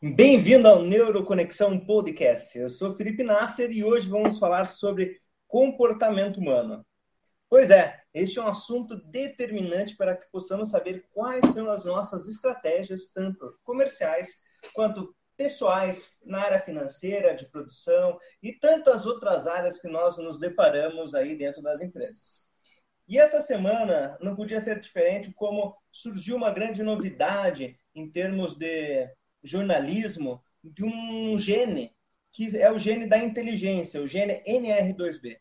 Bem-vindo 0.00 0.68
ao 0.68 0.80
Neuroconexão 0.80 1.76
Podcast. 1.80 2.56
Eu 2.56 2.68
sou 2.68 2.94
Felipe 2.94 3.24
Nasser 3.24 3.72
e 3.72 3.82
hoje 3.82 4.08
vamos 4.08 4.38
falar 4.38 4.66
sobre 4.66 5.20
comportamento 5.48 6.38
humano. 6.38 6.86
Pois 7.50 7.68
é, 7.68 8.00
este 8.14 8.38
é 8.38 8.42
um 8.42 8.46
assunto 8.46 8.94
determinante 9.10 9.96
para 9.96 10.14
que 10.16 10.30
possamos 10.30 10.70
saber 10.70 11.04
quais 11.12 11.44
são 11.52 11.68
as 11.68 11.84
nossas 11.84 12.28
estratégias, 12.28 13.10
tanto 13.12 13.58
comerciais 13.64 14.40
quanto 14.72 15.12
pessoais, 15.36 16.16
na 16.24 16.42
área 16.42 16.60
financeira, 16.60 17.34
de 17.34 17.46
produção 17.46 18.20
e 18.40 18.52
tantas 18.52 19.04
outras 19.04 19.48
áreas 19.48 19.80
que 19.80 19.88
nós 19.88 20.16
nos 20.16 20.38
deparamos 20.38 21.12
aí 21.12 21.36
dentro 21.36 21.60
das 21.60 21.80
empresas. 21.80 22.46
E 23.08 23.18
essa 23.18 23.40
semana 23.40 24.16
não 24.20 24.36
podia 24.36 24.60
ser 24.60 24.78
diferente, 24.78 25.32
como 25.34 25.76
surgiu 25.90 26.36
uma 26.36 26.52
grande 26.52 26.84
novidade 26.84 27.76
em 27.96 28.08
termos 28.08 28.54
de 28.54 29.10
jornalismo 29.42 30.42
de 30.62 30.84
um 30.84 31.38
gene 31.38 31.94
que 32.32 32.56
é 32.56 32.70
o 32.70 32.78
gene 32.78 33.06
da 33.06 33.18
inteligência, 33.18 34.00
o 34.00 34.08
gene 34.08 34.42
NR2B. 34.46 35.38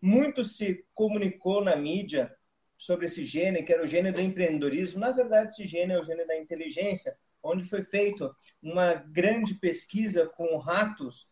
Muito 0.00 0.44
se 0.44 0.84
comunicou 0.94 1.62
na 1.62 1.74
mídia 1.74 2.32
sobre 2.76 3.06
esse 3.06 3.24
gene, 3.24 3.62
que 3.62 3.72
era 3.72 3.82
o 3.82 3.86
gene 3.86 4.12
do 4.12 4.20
empreendedorismo. 4.20 5.00
Na 5.00 5.10
verdade, 5.10 5.52
esse 5.52 5.66
gene 5.66 5.94
é 5.94 5.98
o 5.98 6.04
gene 6.04 6.26
da 6.26 6.36
inteligência, 6.36 7.16
onde 7.42 7.64
foi 7.64 7.82
feita 7.84 8.30
uma 8.62 8.94
grande 8.94 9.54
pesquisa 9.54 10.26
com 10.26 10.56
ratos 10.58 11.28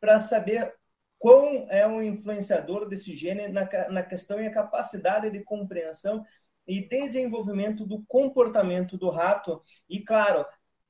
para 0.00 0.18
saber 0.18 0.74
quão 1.18 1.66
é 1.70 1.86
o 1.86 2.02
influenciador 2.02 2.86
desse 2.88 3.14
gene 3.14 3.48
na, 3.48 3.66
na 3.88 4.02
questão 4.02 4.40
e 4.40 4.46
a 4.46 4.52
capacidade 4.52 5.30
de 5.30 5.42
compreensão 5.42 6.24
e 6.66 6.86
desenvolvimento 6.86 7.86
do 7.86 8.04
comportamento 8.06 8.96
do 8.98 9.10
rato 9.10 9.62
e, 9.88 10.00
claro, 10.00 10.44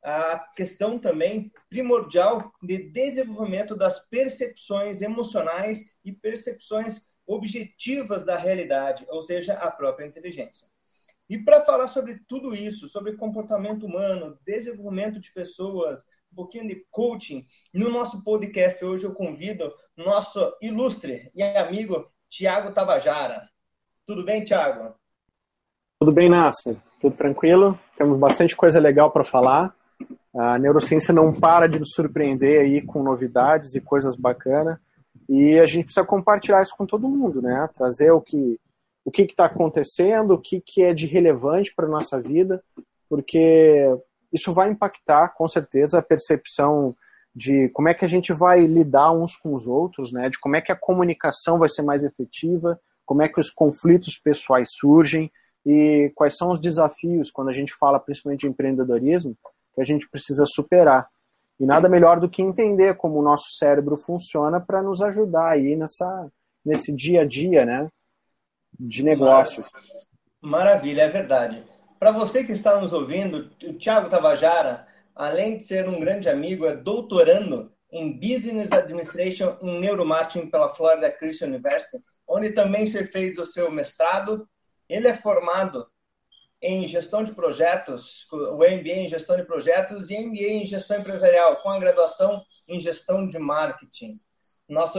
a 0.04 0.38
questão 0.54 0.98
também 0.98 1.50
primordial 1.70 2.52
de 2.62 2.90
desenvolvimento 2.90 3.74
das 3.74 4.06
percepções 4.08 5.00
emocionais 5.00 5.94
e 6.04 6.12
percepções 6.12 7.00
objetivas 7.26 8.22
da 8.22 8.36
realidade, 8.36 9.06
ou 9.08 9.22
seja, 9.22 9.54
a 9.54 9.70
própria 9.70 10.06
inteligência. 10.06 10.68
E 11.26 11.38
para 11.38 11.64
falar 11.64 11.88
sobre 11.88 12.20
tudo 12.28 12.54
isso, 12.54 12.86
sobre 12.86 13.16
comportamento 13.16 13.86
humano, 13.86 14.38
desenvolvimento 14.44 15.18
de 15.18 15.32
pessoas, 15.32 16.04
um 16.30 16.36
pouquinho 16.36 16.68
de 16.68 16.84
coaching, 16.90 17.46
no 17.72 17.88
nosso 17.88 18.22
podcast 18.22 18.84
hoje 18.84 19.06
eu 19.06 19.14
convido 19.14 19.72
nosso 19.96 20.54
ilustre 20.60 21.30
e 21.34 21.42
amigo 21.42 22.06
Tiago 22.28 22.72
Tabajara. 22.72 23.48
Tudo 24.06 24.22
bem, 24.22 24.44
Tiago? 24.44 24.94
Tudo 25.98 26.12
bem, 26.12 26.28
Nácio? 26.28 26.82
Tudo 27.00 27.16
tranquilo? 27.16 27.78
Temos 27.96 28.18
bastante 28.18 28.54
coisa 28.54 28.78
legal 28.78 29.10
para 29.10 29.24
falar. 29.24 29.74
A 30.36 30.58
neurociência 30.58 31.14
não 31.14 31.32
para 31.32 31.68
de 31.68 31.78
nos 31.78 31.92
surpreender 31.92 32.60
aí 32.60 32.82
com 32.82 33.02
novidades 33.02 33.74
e 33.74 33.80
coisas 33.80 34.16
bacanas. 34.16 34.78
E 35.28 35.58
a 35.58 35.66
gente 35.66 35.84
precisa 35.84 36.04
compartilhar 36.04 36.62
isso 36.62 36.74
com 36.76 36.86
todo 36.86 37.08
mundo, 37.08 37.40
né? 37.40 37.68
Trazer 37.74 38.10
o 38.10 38.20
que 38.20 38.58
o 39.04 39.10
que 39.10 39.22
está 39.22 39.44
acontecendo, 39.44 40.32
o 40.32 40.40
que, 40.40 40.62
que 40.64 40.82
é 40.82 40.94
de 40.94 41.06
relevante 41.06 41.74
para 41.74 41.86
nossa 41.86 42.18
vida, 42.20 42.64
porque 43.06 43.86
isso 44.32 44.52
vai 44.54 44.70
impactar, 44.70 45.34
com 45.36 45.46
certeza, 45.46 45.98
a 45.98 46.02
percepção 46.02 46.96
de 47.34 47.68
como 47.70 47.88
é 47.88 47.94
que 47.94 48.04
a 48.04 48.08
gente 48.08 48.32
vai 48.32 48.64
lidar 48.64 49.12
uns 49.12 49.36
com 49.36 49.52
os 49.52 49.66
outros, 49.66 50.10
né? 50.10 50.30
De 50.30 50.38
como 50.38 50.56
é 50.56 50.60
que 50.60 50.72
a 50.72 50.76
comunicação 50.76 51.58
vai 51.58 51.68
ser 51.68 51.82
mais 51.82 52.02
efetiva, 52.02 52.80
como 53.04 53.22
é 53.22 53.28
que 53.28 53.40
os 53.40 53.50
conflitos 53.50 54.18
pessoais 54.18 54.70
surgem 54.72 55.30
e 55.66 56.10
quais 56.14 56.36
são 56.36 56.50
os 56.50 56.60
desafios 56.60 57.30
quando 57.30 57.50
a 57.50 57.52
gente 57.52 57.74
fala 57.74 58.00
principalmente 58.00 58.40
de 58.40 58.48
empreendedorismo, 58.48 59.36
que 59.74 59.80
a 59.80 59.84
gente 59.84 60.08
precisa 60.08 60.44
superar. 60.46 61.08
E 61.58 61.66
nada 61.66 61.88
melhor 61.88 62.18
do 62.18 62.28
que 62.28 62.42
entender 62.42 62.96
como 62.96 63.18
o 63.18 63.22
nosso 63.22 63.52
cérebro 63.52 63.96
funciona 63.96 64.60
para 64.60 64.82
nos 64.82 65.00
ajudar 65.02 65.50
aí 65.50 65.76
nessa, 65.76 66.28
nesse 66.64 66.92
dia 66.92 67.22
a 67.22 67.26
dia, 67.26 67.64
né? 67.64 67.88
De 68.78 69.02
negócios. 69.02 69.68
Maravilha, 70.40 71.02
é 71.02 71.08
verdade. 71.08 71.64
Para 71.98 72.10
você 72.10 72.42
que 72.44 72.52
está 72.52 72.80
nos 72.80 72.92
ouvindo, 72.92 73.50
o 73.64 73.72
Thiago 73.74 74.08
Tabajara, 74.08 74.86
além 75.14 75.56
de 75.56 75.64
ser 75.64 75.88
um 75.88 76.00
grande 76.00 76.28
amigo, 76.28 76.66
é 76.66 76.74
doutorando 76.76 77.72
em 77.90 78.12
Business 78.12 78.72
Administration 78.72 79.56
em 79.62 79.80
Neuromarketing 79.80 80.50
pela 80.50 80.74
Florida 80.74 81.10
Christian 81.10 81.48
University, 81.48 82.02
onde 82.26 82.50
também 82.50 82.86
você 82.86 83.04
fez 83.04 83.38
o 83.38 83.44
seu 83.44 83.70
mestrado. 83.70 84.48
Ele 84.88 85.06
é 85.06 85.14
formado 85.14 85.86
em 86.64 86.86
gestão 86.86 87.22
de 87.22 87.34
projetos, 87.34 88.26
o 88.32 88.56
MBA 88.56 89.02
em 89.02 89.06
gestão 89.06 89.36
de 89.36 89.44
projetos 89.44 90.08
e 90.08 90.18
MBA 90.18 90.48
em 90.48 90.64
gestão 90.64 90.98
empresarial, 90.98 91.56
com 91.56 91.68
a 91.68 91.78
graduação 91.78 92.42
em 92.66 92.80
gestão 92.80 93.28
de 93.28 93.38
marketing. 93.38 94.12
Nosso 94.66 94.98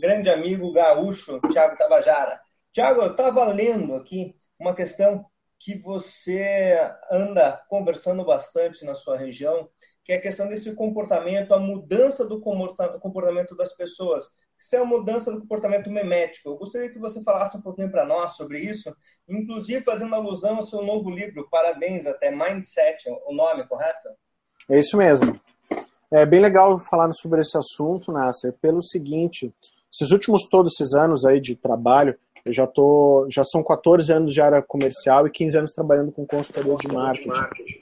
grande 0.00 0.30
amigo 0.30 0.72
gaúcho, 0.72 1.40
Tiago 1.50 1.76
Tabajara. 1.76 2.40
Tiago, 2.72 3.02
eu 3.02 3.10
estava 3.10 3.44
lendo 3.46 3.96
aqui 3.96 4.36
uma 4.56 4.72
questão 4.72 5.26
que 5.58 5.76
você 5.76 6.76
anda 7.10 7.60
conversando 7.68 8.24
bastante 8.24 8.84
na 8.84 8.94
sua 8.94 9.18
região, 9.18 9.68
que 10.04 10.12
é 10.12 10.16
a 10.16 10.20
questão 10.20 10.48
desse 10.48 10.72
comportamento, 10.76 11.52
a 11.52 11.58
mudança 11.58 12.24
do 12.24 12.40
comportamento 12.40 13.56
das 13.56 13.72
pessoas 13.72 14.30
isso 14.60 14.76
é 14.76 14.80
uma 14.82 14.98
mudança 14.98 15.32
do 15.32 15.40
comportamento 15.40 15.90
memético. 15.90 16.50
Eu 16.50 16.56
gostaria 16.56 16.90
que 16.90 16.98
você 16.98 17.22
falasse 17.22 17.56
um 17.56 17.62
pouquinho 17.62 17.90
para 17.90 18.04
nós 18.04 18.36
sobre 18.36 18.60
isso, 18.60 18.94
inclusive 19.28 19.82
fazendo 19.82 20.14
alusão 20.14 20.56
ao 20.56 20.62
seu 20.62 20.82
novo 20.82 21.10
livro, 21.10 21.48
parabéns 21.50 22.06
até, 22.06 22.30
Mindset, 22.30 23.08
o 23.26 23.34
nome, 23.34 23.66
correto? 23.66 24.08
É 24.68 24.78
isso 24.78 24.96
mesmo. 24.96 25.40
É 26.12 26.26
bem 26.26 26.40
legal 26.40 26.78
falar 26.80 27.10
sobre 27.12 27.40
esse 27.40 27.56
assunto, 27.56 28.12
Nasser, 28.12 28.52
pelo 28.60 28.82
seguinte, 28.82 29.52
esses 29.92 30.12
últimos 30.12 30.42
todos 30.50 30.72
esses 30.72 30.92
anos 30.92 31.24
aí 31.24 31.40
de 31.40 31.56
trabalho, 31.56 32.16
eu 32.44 32.52
já 32.52 32.66
tô, 32.66 33.26
já 33.30 33.44
são 33.44 33.62
14 33.62 34.12
anos 34.12 34.32
de 34.32 34.40
área 34.40 34.62
comercial 34.62 35.26
e 35.26 35.30
15 35.30 35.58
anos 35.58 35.72
trabalhando 35.72 36.12
com 36.12 36.26
consultoria 36.26 36.74
de 36.76 36.88
marketing. 36.88 37.80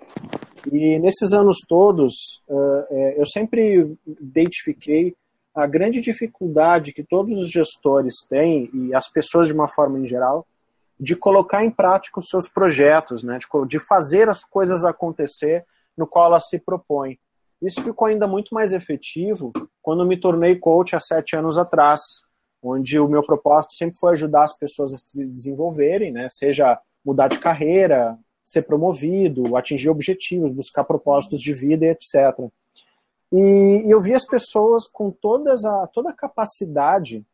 E 0.72 0.98
nesses 0.98 1.32
anos 1.32 1.56
todos, 1.68 2.12
eu 3.16 3.24
sempre 3.26 3.96
identifiquei 4.06 5.16
a 5.58 5.66
grande 5.66 6.00
dificuldade 6.00 6.92
que 6.92 7.02
todos 7.02 7.40
os 7.40 7.50
gestores 7.50 8.14
têm, 8.28 8.70
e 8.72 8.94
as 8.94 9.08
pessoas 9.08 9.48
de 9.48 9.52
uma 9.52 9.66
forma 9.66 9.98
em 9.98 10.06
geral, 10.06 10.46
de 11.00 11.16
colocar 11.16 11.64
em 11.64 11.70
prática 11.70 12.20
os 12.20 12.28
seus 12.28 12.48
projetos, 12.48 13.24
né? 13.24 13.40
de, 13.66 13.80
fazer 13.80 14.28
as 14.28 14.44
coisas 14.44 14.84
acontecer 14.84 15.64
no 15.96 16.06
qual 16.06 16.26
ela 16.26 16.40
se 16.40 16.60
propõe. 16.60 17.18
Isso 17.60 17.82
ficou 17.82 18.06
ainda 18.06 18.28
muito 18.28 18.54
mais 18.54 18.72
efetivo 18.72 19.52
quando 19.82 20.06
me 20.06 20.16
tornei 20.16 20.54
coach 20.54 20.94
há 20.94 21.00
sete 21.00 21.34
anos 21.34 21.58
atrás, 21.58 22.00
onde 22.62 23.00
o 23.00 23.08
meu 23.08 23.24
propósito 23.24 23.74
sempre 23.74 23.98
foi 23.98 24.12
ajudar 24.12 24.44
as 24.44 24.56
pessoas 24.56 24.94
a 24.94 24.98
se 24.98 25.26
desenvolverem, 25.26 26.12
né? 26.12 26.28
seja 26.30 26.78
mudar 27.04 27.26
de 27.26 27.38
carreira, 27.38 28.16
ser 28.44 28.62
promovido, 28.62 29.56
atingir 29.56 29.90
objetivos, 29.90 30.52
buscar 30.52 30.84
propósitos 30.84 31.40
de 31.40 31.52
vida, 31.52 31.86
etc. 31.86 32.48
E, 33.32 33.84
eu 33.86 34.00
vi 34.00 34.14
as 34.14 34.26
pessoas 34.26 34.86
com 34.86 35.10
todas 35.10 35.64
a, 35.64 35.86
toda 35.88 36.10
a 36.10 36.16
capacidade 36.16 37.24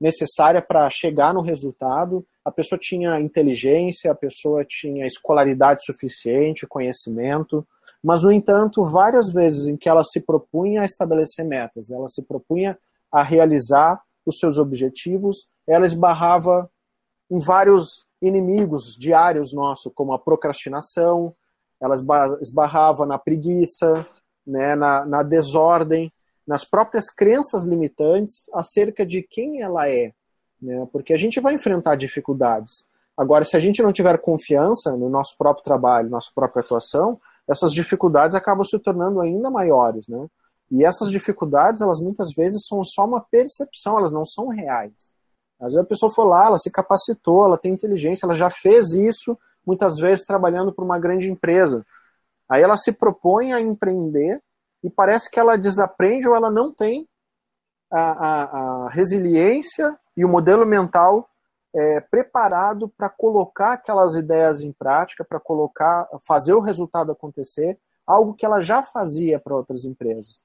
necessária 0.00 0.60
para 0.60 0.88
chegar 0.90 1.32
no 1.32 1.40
resultado. 1.40 2.26
A 2.44 2.50
pessoa 2.50 2.78
tinha 2.80 3.20
inteligência, 3.20 4.10
a 4.10 4.14
pessoa 4.14 4.64
tinha 4.64 5.06
escolaridade 5.06 5.84
suficiente, 5.84 6.66
conhecimento, 6.66 7.66
mas, 8.02 8.22
no 8.22 8.30
entanto, 8.30 8.84
várias 8.84 9.32
vezes 9.32 9.66
em 9.66 9.76
que 9.76 9.88
ela 9.88 10.04
se 10.04 10.20
propunha 10.20 10.82
a 10.82 10.84
estabelecer 10.84 11.44
metas, 11.44 11.90
ela 11.90 12.08
se 12.08 12.22
propunha 12.22 12.78
a 13.10 13.22
realizar 13.22 14.00
os 14.24 14.38
seus 14.38 14.58
objetivos, 14.58 15.48
ela 15.66 15.86
esbarrava 15.86 16.70
em 17.30 17.40
vários 17.40 18.06
inimigos 18.20 18.96
diários 18.98 19.52
nossos, 19.52 19.92
como 19.94 20.12
a 20.12 20.18
procrastinação, 20.18 21.34
ela 21.80 21.94
esbarrava 22.40 23.04
na 23.04 23.18
preguiça, 23.18 24.06
né, 24.46 24.74
na, 24.74 25.04
na 25.04 25.22
desordem, 25.22 26.12
nas 26.46 26.64
próprias 26.64 27.10
crenças 27.10 27.64
limitantes 27.64 28.48
acerca 28.54 29.04
de 29.04 29.22
quem 29.22 29.60
ela 29.62 29.88
é. 29.88 30.12
Né, 30.60 30.86
porque 30.92 31.12
a 31.12 31.16
gente 31.16 31.40
vai 31.40 31.54
enfrentar 31.54 31.96
dificuldades. 31.96 32.86
Agora, 33.16 33.44
se 33.44 33.56
a 33.56 33.60
gente 33.60 33.82
não 33.82 33.92
tiver 33.92 34.18
confiança 34.18 34.96
no 34.96 35.08
nosso 35.08 35.36
próprio 35.38 35.64
trabalho, 35.64 36.10
nossa 36.10 36.30
própria 36.34 36.62
atuação, 36.62 37.18
essas 37.48 37.72
dificuldades 37.72 38.34
acabam 38.34 38.64
se 38.64 38.78
tornando 38.78 39.20
ainda 39.20 39.50
maiores, 39.50 40.06
né? 40.08 40.26
E 40.70 40.84
essas 40.84 41.10
dificuldades, 41.10 41.80
elas 41.80 42.00
muitas 42.00 42.34
vezes 42.34 42.66
são 42.66 42.82
só 42.82 43.04
uma 43.04 43.20
percepção, 43.20 43.98
elas 43.98 44.12
não 44.12 44.24
são 44.24 44.48
reais. 44.48 45.14
Às 45.60 45.68
vezes 45.68 45.78
a 45.78 45.84
pessoa 45.84 46.12
foi 46.12 46.26
lá, 46.26 46.46
ela 46.46 46.58
se 46.58 46.70
capacitou, 46.70 47.44
ela 47.44 47.56
tem 47.56 47.72
inteligência, 47.72 48.26
ela 48.26 48.34
já 48.34 48.50
fez 48.50 48.92
isso, 48.92 49.38
muitas 49.64 49.96
vezes 49.96 50.26
trabalhando 50.26 50.72
para 50.72 50.84
uma 50.84 50.98
grande 50.98 51.30
empresa. 51.30 51.86
Aí 52.48 52.62
ela 52.62 52.76
se 52.76 52.92
propõe 52.92 53.52
a 53.52 53.60
empreender 53.60 54.40
e 54.82 54.90
parece 54.90 55.30
que 55.30 55.38
ela 55.38 55.56
desaprende 55.56 56.28
ou 56.28 56.36
ela 56.36 56.50
não 56.50 56.72
tem 56.72 57.08
a, 57.90 58.00
a, 58.00 58.42
a 58.86 58.88
resiliência 58.90 59.96
e 60.16 60.24
o 60.24 60.28
modelo 60.28 60.64
mental 60.64 61.28
é, 61.74 62.00
preparado 62.00 62.88
para 62.88 63.08
colocar 63.08 63.74
aquelas 63.74 64.14
ideias 64.14 64.60
em 64.60 64.72
prática, 64.72 65.24
para 65.24 65.38
colocar, 65.38 66.08
fazer 66.26 66.54
o 66.54 66.60
resultado 66.60 67.12
acontecer, 67.12 67.78
algo 68.06 68.34
que 68.34 68.46
ela 68.46 68.60
já 68.60 68.82
fazia 68.82 69.38
para 69.38 69.54
outras 69.54 69.84
empresas. 69.84 70.44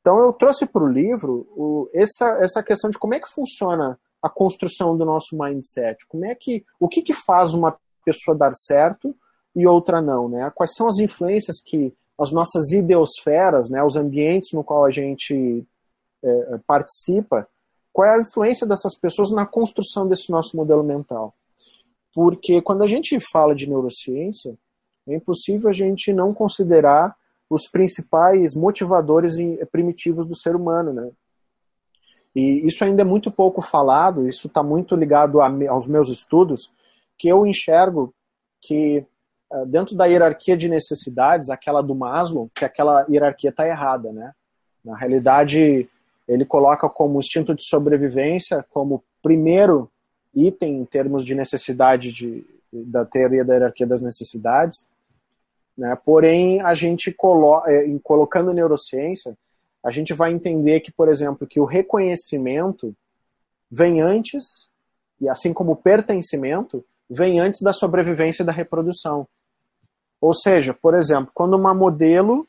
Então 0.00 0.18
eu 0.18 0.32
trouxe 0.32 0.66
para 0.66 0.82
o 0.82 0.88
livro 0.88 1.90
essa, 1.92 2.38
essa 2.40 2.62
questão 2.62 2.90
de 2.90 2.98
como 2.98 3.14
é 3.14 3.20
que 3.20 3.32
funciona 3.32 3.98
a 4.22 4.30
construção 4.30 4.96
do 4.96 5.04
nosso 5.04 5.36
mindset, 5.36 6.06
como 6.06 6.24
é 6.24 6.34
que 6.34 6.64
o 6.78 6.88
que, 6.88 7.02
que 7.02 7.12
faz 7.12 7.54
uma 7.54 7.76
pessoa 8.04 8.36
dar 8.36 8.52
certo 8.54 9.14
e 9.54 9.66
outra 9.66 10.00
não, 10.00 10.28
né? 10.28 10.50
Quais 10.54 10.74
são 10.74 10.86
as 10.86 10.98
influências 10.98 11.62
que 11.62 11.94
as 12.18 12.32
nossas 12.32 12.70
ideosferas, 12.70 13.68
né, 13.68 13.82
os 13.82 13.96
ambientes 13.96 14.52
no 14.52 14.62
qual 14.62 14.84
a 14.84 14.90
gente 14.90 15.66
é, 16.22 16.58
participa, 16.66 17.48
qual 17.92 18.06
é 18.06 18.14
a 18.16 18.20
influência 18.20 18.66
dessas 18.66 18.96
pessoas 18.98 19.32
na 19.32 19.44
construção 19.44 20.06
desse 20.06 20.30
nosso 20.30 20.56
modelo 20.56 20.82
mental? 20.82 21.34
Porque 22.14 22.62
quando 22.62 22.82
a 22.82 22.86
gente 22.86 23.18
fala 23.32 23.54
de 23.54 23.68
neurociência, 23.68 24.56
é 25.06 25.16
impossível 25.16 25.68
a 25.68 25.72
gente 25.72 26.12
não 26.12 26.32
considerar 26.32 27.14
os 27.50 27.68
principais 27.68 28.54
motivadores 28.54 29.34
primitivos 29.70 30.26
do 30.26 30.36
ser 30.36 30.56
humano, 30.56 30.92
né? 30.92 31.10
E 32.34 32.66
isso 32.66 32.82
ainda 32.82 33.02
é 33.02 33.04
muito 33.04 33.30
pouco 33.30 33.60
falado, 33.60 34.26
isso 34.26 34.46
está 34.46 34.62
muito 34.62 34.96
ligado 34.96 35.40
a, 35.42 35.48
aos 35.68 35.86
meus 35.86 36.08
estudos, 36.08 36.72
que 37.18 37.28
eu 37.28 37.46
enxergo 37.46 38.14
que 38.62 39.04
dentro 39.66 39.94
da 39.94 40.06
hierarquia 40.06 40.56
de 40.56 40.68
necessidades, 40.68 41.50
aquela 41.50 41.82
do 41.82 41.94
Maslow, 41.94 42.50
que 42.54 42.64
aquela 42.64 43.06
hierarquia 43.08 43.50
está 43.50 43.66
errada, 43.66 44.12
né? 44.12 44.32
Na 44.84 44.96
realidade, 44.96 45.88
ele 46.26 46.44
coloca 46.44 46.88
como 46.88 47.18
instinto 47.18 47.54
de 47.54 47.64
sobrevivência 47.64 48.64
como 48.70 49.04
primeiro 49.22 49.90
item 50.34 50.80
em 50.80 50.84
termos 50.84 51.24
de 51.24 51.34
necessidade 51.34 52.10
de, 52.12 52.44
da 52.72 53.04
teoria 53.04 53.44
da 53.44 53.54
hierarquia 53.54 53.86
das 53.86 54.02
necessidades, 54.02 54.90
né? 55.76 55.96
Porém, 56.04 56.60
a 56.60 56.74
gente 56.74 57.12
colo 57.12 57.62
eh, 57.66 57.86
em 57.86 57.98
colocando 57.98 58.52
neurociência, 58.52 59.36
a 59.82 59.90
gente 59.90 60.12
vai 60.14 60.32
entender 60.32 60.80
que, 60.80 60.92
por 60.92 61.08
exemplo, 61.08 61.46
que 61.46 61.60
o 61.60 61.64
reconhecimento 61.64 62.94
vem 63.70 64.00
antes, 64.00 64.68
e 65.20 65.28
assim 65.28 65.52
como 65.52 65.72
o 65.72 65.76
pertencimento, 65.76 66.84
vem 67.08 67.40
antes 67.40 67.60
da 67.62 67.72
sobrevivência 67.72 68.42
e 68.42 68.46
da 68.46 68.52
reprodução. 68.52 69.26
Ou 70.22 70.32
seja, 70.32 70.72
por 70.72 70.94
exemplo, 70.94 71.32
quando 71.34 71.54
uma 71.54 71.74
modelo 71.74 72.46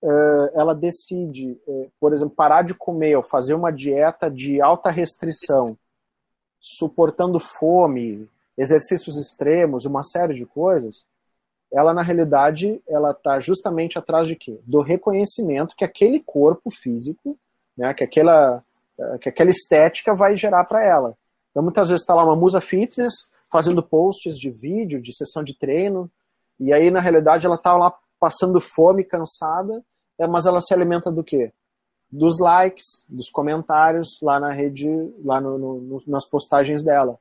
uh, 0.00 0.48
ela 0.54 0.72
decide, 0.72 1.60
uh, 1.66 1.90
por 1.98 2.12
exemplo, 2.12 2.36
parar 2.36 2.62
de 2.62 2.72
comer 2.72 3.16
ou 3.16 3.22
fazer 3.24 3.52
uma 3.52 3.72
dieta 3.72 4.30
de 4.30 4.62
alta 4.62 4.92
restrição, 4.92 5.76
suportando 6.60 7.40
fome, 7.40 8.30
exercícios 8.56 9.18
extremos, 9.18 9.84
uma 9.84 10.04
série 10.04 10.34
de 10.34 10.46
coisas, 10.46 11.04
ela 11.72 11.92
na 11.92 12.00
realidade 12.00 12.80
ela 12.86 13.10
está 13.10 13.40
justamente 13.40 13.98
atrás 13.98 14.28
de 14.28 14.36
quê? 14.36 14.60
Do 14.64 14.80
reconhecimento 14.80 15.74
que 15.74 15.84
aquele 15.84 16.20
corpo 16.20 16.70
físico, 16.70 17.36
né, 17.76 17.92
que 17.92 18.04
aquela 18.04 18.62
eh, 18.96 19.18
que 19.18 19.28
aquela 19.28 19.50
estética 19.50 20.14
vai 20.14 20.36
gerar 20.36 20.64
para 20.64 20.84
ela. 20.84 21.18
Então 21.50 21.64
muitas 21.64 21.88
vezes 21.88 22.02
está 22.02 22.14
lá 22.14 22.24
uma 22.24 22.36
musa 22.36 22.60
fitness 22.60 23.32
fazendo 23.50 23.82
posts 23.82 24.38
de 24.38 24.50
vídeo, 24.50 25.02
de 25.02 25.12
sessão 25.14 25.42
de 25.42 25.58
treino, 25.58 26.08
e 26.58 26.72
aí, 26.72 26.90
na 26.90 27.00
realidade, 27.00 27.46
ela 27.46 27.58
tá 27.58 27.76
lá 27.76 27.94
passando 28.18 28.60
fome, 28.60 29.04
cansada, 29.04 29.84
é, 30.18 30.26
mas 30.26 30.46
ela 30.46 30.60
se 30.60 30.72
alimenta 30.72 31.10
do 31.10 31.24
quê? 31.24 31.52
Dos 32.10 32.38
likes, 32.38 32.84
dos 33.08 33.28
comentários 33.28 34.18
lá 34.22 34.38
na 34.38 34.50
rede, 34.50 34.88
lá 35.24 35.40
no, 35.40 35.58
no, 35.58 36.02
nas 36.06 36.28
postagens 36.28 36.82
dela. 36.84 37.18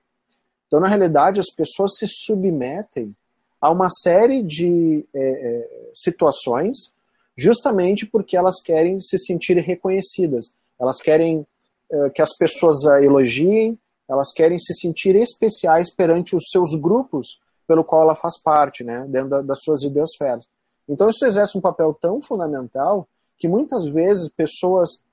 Então, 0.68 0.80
na 0.80 0.88
realidade, 0.88 1.39
as 1.39 1.53
pessoas 1.53 1.97
se 1.97 2.06
submetem 2.07 3.15
a 3.59 3.71
uma 3.71 3.89
série 3.89 4.44
de 4.44 5.06
é, 5.13 5.19
é, 5.19 5.91
situações 5.94 6.94
justamente 7.36 8.06
porque 8.06 8.38
elas 8.38 8.62
querem 8.62 9.00
se 9.00 9.18
sentir 9.18 9.57
reconhecidas. 9.57 10.53
Elas 10.79 11.01
querem 11.01 11.45
é, 11.91 12.09
que 12.09 12.21
as 12.21 12.36
pessoas 12.38 12.86
a 12.86 13.01
elogiem, 13.01 13.77
elas 14.07 14.31
querem 14.33 14.57
se 14.59 14.74
sentir 14.75 15.15
especiais 15.15 15.94
perante 15.94 16.36
os 16.36 16.44
seus 16.51 16.79
grupos 16.79 17.39
pelo 17.68 17.83
qual 17.83 18.04
ela 18.04 18.15
faz 18.15 18.42
parte, 18.42 18.83
né, 18.83 19.06
dentro 19.07 19.30
da, 19.30 19.42
das 19.42 19.60
suas 19.62 19.83
ideosferas. 19.83 20.48
Então 20.88 21.10
isso 21.10 21.25
exerce 21.25 21.57
um 21.57 21.62
papel 21.62 21.94
tão 21.94 22.21
fundamental 22.21 23.07
que 23.38 23.48
muitas 23.48 23.86
vezes 23.86 24.30
pessoas 24.30 25.04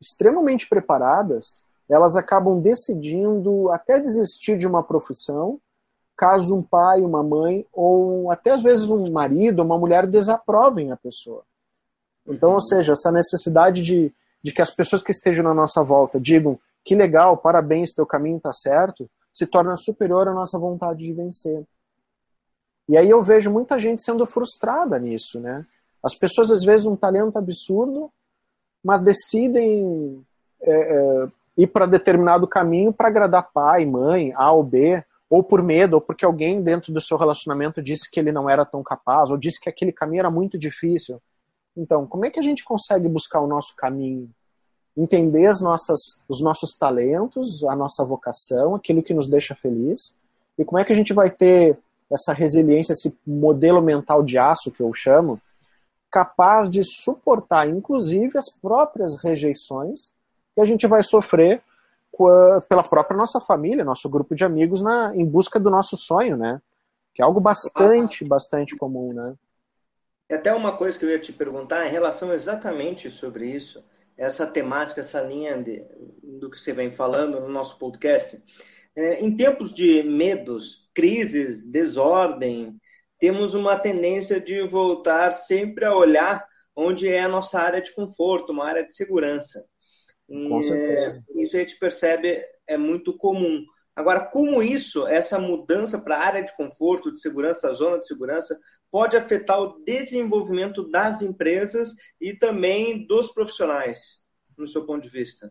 extremamente 0.00 0.68
preparadas, 0.68 1.62
elas 1.88 2.16
acabam 2.16 2.60
decidindo 2.60 3.70
até 3.70 3.98
desistir 3.98 4.58
de 4.58 4.66
uma 4.66 4.82
profissão, 4.82 5.58
caso 6.16 6.56
um 6.56 6.62
pai, 6.62 7.02
uma 7.02 7.22
mãe 7.22 7.66
ou 7.72 8.30
até 8.30 8.52
às 8.52 8.62
vezes 8.62 8.88
um 8.88 9.10
marido, 9.10 9.62
uma 9.62 9.78
mulher 9.78 10.06
desaprovem 10.06 10.90
a 10.90 10.96
pessoa. 10.96 11.42
Então, 12.26 12.54
ou 12.54 12.60
seja, 12.60 12.92
essa 12.92 13.12
necessidade 13.12 13.82
de, 13.82 14.12
de 14.42 14.52
que 14.52 14.62
as 14.62 14.70
pessoas 14.70 15.02
que 15.02 15.12
estejam 15.12 15.44
na 15.44 15.54
nossa 15.54 15.82
volta 15.82 16.18
digam 16.18 16.58
que 16.84 16.94
legal, 16.94 17.36
parabéns, 17.36 17.92
teu 17.92 18.06
caminho 18.06 18.36
está 18.36 18.52
certo, 18.52 19.08
se 19.34 19.46
torna 19.46 19.76
superior 19.76 20.28
à 20.28 20.32
nossa 20.32 20.58
vontade 20.58 21.04
de 21.04 21.12
vencer. 21.12 21.64
E 22.88 22.96
aí 22.96 23.10
eu 23.10 23.22
vejo 23.22 23.50
muita 23.50 23.78
gente 23.78 24.02
sendo 24.02 24.24
frustrada 24.26 24.98
nisso, 24.98 25.40
né? 25.40 25.66
As 26.02 26.14
pessoas 26.14 26.50
às 26.50 26.64
vezes 26.64 26.86
um 26.86 26.94
talento 26.94 27.36
absurdo, 27.36 28.10
mas 28.84 29.02
decidem 29.02 30.24
é, 30.60 30.72
é, 30.72 31.28
ir 31.56 31.66
para 31.66 31.86
determinado 31.86 32.46
caminho 32.46 32.92
para 32.92 33.08
agradar 33.08 33.50
pai, 33.52 33.84
mãe, 33.84 34.32
A 34.36 34.52
ou 34.52 34.62
B, 34.62 35.02
ou 35.28 35.42
por 35.42 35.62
medo, 35.62 35.94
ou 35.94 36.00
porque 36.00 36.24
alguém 36.24 36.62
dentro 36.62 36.92
do 36.92 37.00
seu 37.00 37.16
relacionamento 37.16 37.82
disse 37.82 38.08
que 38.08 38.20
ele 38.20 38.30
não 38.30 38.48
era 38.48 38.64
tão 38.64 38.82
capaz, 38.82 39.30
ou 39.30 39.36
disse 39.36 39.60
que 39.60 39.68
aquele 39.68 39.90
caminho 39.90 40.20
era 40.20 40.30
muito 40.30 40.56
difícil. 40.56 41.20
Então, 41.76 42.06
como 42.06 42.24
é 42.24 42.30
que 42.30 42.38
a 42.38 42.42
gente 42.42 42.64
consegue 42.64 43.08
buscar 43.08 43.40
o 43.40 43.46
nosso 43.46 43.74
caminho? 43.76 44.30
Entender 44.96 45.46
as 45.46 45.60
nossas, 45.60 45.98
os 46.28 46.40
nossos 46.40 46.76
talentos, 46.78 47.64
a 47.64 47.74
nossa 47.74 48.04
vocação, 48.04 48.74
aquilo 48.74 49.02
que 49.02 49.12
nos 49.12 49.28
deixa 49.28 49.54
feliz, 49.54 50.14
e 50.56 50.64
como 50.64 50.78
é 50.78 50.84
que 50.84 50.92
a 50.92 50.96
gente 50.96 51.12
vai 51.12 51.28
ter 51.28 51.76
essa 52.10 52.32
resiliência, 52.32 52.92
esse 52.92 53.16
modelo 53.26 53.82
mental 53.82 54.22
de 54.22 54.38
aço 54.38 54.70
que 54.70 54.82
eu 54.82 54.92
chamo, 54.94 55.40
capaz 56.10 56.70
de 56.70 56.82
suportar, 56.84 57.68
inclusive, 57.68 58.38
as 58.38 58.50
próprias 58.50 59.20
rejeições 59.22 60.12
que 60.54 60.60
a 60.60 60.64
gente 60.64 60.86
vai 60.86 61.02
sofrer 61.02 61.62
pela 62.68 62.82
própria 62.82 63.16
nossa 63.16 63.40
família, 63.40 63.84
nosso 63.84 64.08
grupo 64.08 64.34
de 64.34 64.44
amigos, 64.44 64.80
na, 64.80 65.14
em 65.14 65.24
busca 65.24 65.60
do 65.60 65.70
nosso 65.70 65.96
sonho, 65.96 66.36
né? 66.36 66.62
Que 67.14 67.20
é 67.20 67.24
algo 67.24 67.40
bastante, 67.40 68.24
bastante 68.24 68.74
comum, 68.76 69.12
né? 69.12 69.34
É 70.28 70.36
até 70.36 70.52
uma 70.52 70.76
coisa 70.76 70.98
que 70.98 71.04
eu 71.04 71.10
ia 71.10 71.20
te 71.20 71.32
perguntar 71.32 71.86
em 71.86 71.90
relação 71.90 72.32
exatamente 72.32 73.10
sobre 73.10 73.50
isso, 73.50 73.84
essa 74.16 74.46
temática, 74.46 75.00
essa 75.00 75.20
linha 75.20 75.62
de, 75.62 75.84
do 76.22 76.50
que 76.50 76.58
você 76.58 76.72
vem 76.72 76.90
falando 76.90 77.38
no 77.38 77.48
nosso 77.48 77.78
podcast. 77.78 78.42
É, 78.96 79.20
em 79.20 79.36
tempos 79.36 79.74
de 79.74 80.02
medos, 80.02 80.90
crises, 80.94 81.62
desordem, 81.62 82.80
temos 83.18 83.54
uma 83.54 83.78
tendência 83.78 84.40
de 84.40 84.62
voltar 84.66 85.34
sempre 85.34 85.84
a 85.84 85.94
olhar 85.94 86.46
onde 86.74 87.08
é 87.08 87.20
a 87.20 87.28
nossa 87.28 87.60
área 87.60 87.80
de 87.80 87.94
conforto, 87.94 88.52
uma 88.52 88.66
área 88.66 88.86
de 88.86 88.94
segurança. 88.94 89.64
Com 90.26 90.62
certeza. 90.62 91.24
Isso 91.36 91.56
a 91.56 91.60
gente 91.60 91.78
percebe 91.78 92.44
é 92.66 92.76
muito 92.76 93.16
comum. 93.16 93.64
Agora, 93.94 94.26
como 94.26 94.62
isso, 94.62 95.06
essa 95.06 95.38
mudança 95.38 95.98
para 95.98 96.16
a 96.16 96.24
área 96.24 96.44
de 96.44 96.54
conforto, 96.54 97.12
de 97.12 97.20
segurança, 97.20 97.68
a 97.68 97.72
zona 97.72 97.98
de 97.98 98.06
segurança, 98.06 98.58
pode 98.90 99.16
afetar 99.16 99.58
o 99.60 99.82
desenvolvimento 99.84 100.88
das 100.90 101.22
empresas 101.22 101.94
e 102.20 102.34
também 102.34 103.06
dos 103.06 103.32
profissionais, 103.32 104.24
no 104.56 104.66
seu 104.66 104.84
ponto 104.84 105.02
de 105.02 105.08
vista? 105.08 105.50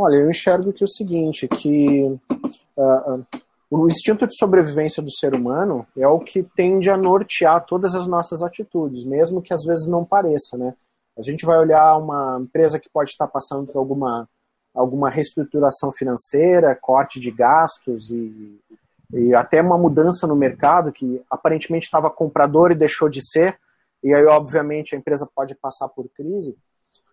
Olha, 0.00 0.14
eu 0.14 0.30
enxergo 0.30 0.72
que 0.72 0.84
é 0.84 0.86
o 0.86 0.88
seguinte, 0.88 1.48
que 1.48 2.04
uh, 2.04 3.26
o 3.68 3.88
instinto 3.88 4.28
de 4.28 4.38
sobrevivência 4.38 5.02
do 5.02 5.10
ser 5.10 5.34
humano 5.34 5.84
é 5.96 6.06
o 6.06 6.20
que 6.20 6.44
tende 6.44 6.88
a 6.88 6.96
nortear 6.96 7.66
todas 7.66 7.96
as 7.96 8.06
nossas 8.06 8.40
atitudes, 8.40 9.04
mesmo 9.04 9.42
que 9.42 9.52
às 9.52 9.64
vezes 9.64 9.88
não 9.88 10.04
pareça, 10.04 10.56
né? 10.56 10.72
A 11.18 11.20
gente 11.22 11.44
vai 11.44 11.58
olhar 11.58 11.96
uma 11.96 12.38
empresa 12.40 12.78
que 12.78 12.88
pode 12.88 13.10
estar 13.10 13.26
passando 13.26 13.66
por 13.66 13.76
alguma, 13.76 14.28
alguma 14.72 15.10
reestruturação 15.10 15.90
financeira, 15.90 16.78
corte 16.80 17.18
de 17.18 17.32
gastos 17.32 18.08
e, 18.08 18.56
e 19.12 19.34
até 19.34 19.60
uma 19.60 19.76
mudança 19.76 20.28
no 20.28 20.36
mercado 20.36 20.92
que 20.92 21.20
aparentemente 21.28 21.86
estava 21.86 22.08
comprador 22.08 22.70
e 22.70 22.78
deixou 22.78 23.08
de 23.08 23.20
ser, 23.20 23.58
e 24.04 24.14
aí 24.14 24.24
obviamente 24.26 24.94
a 24.94 24.98
empresa 24.98 25.28
pode 25.34 25.56
passar 25.56 25.88
por 25.88 26.08
crise 26.10 26.56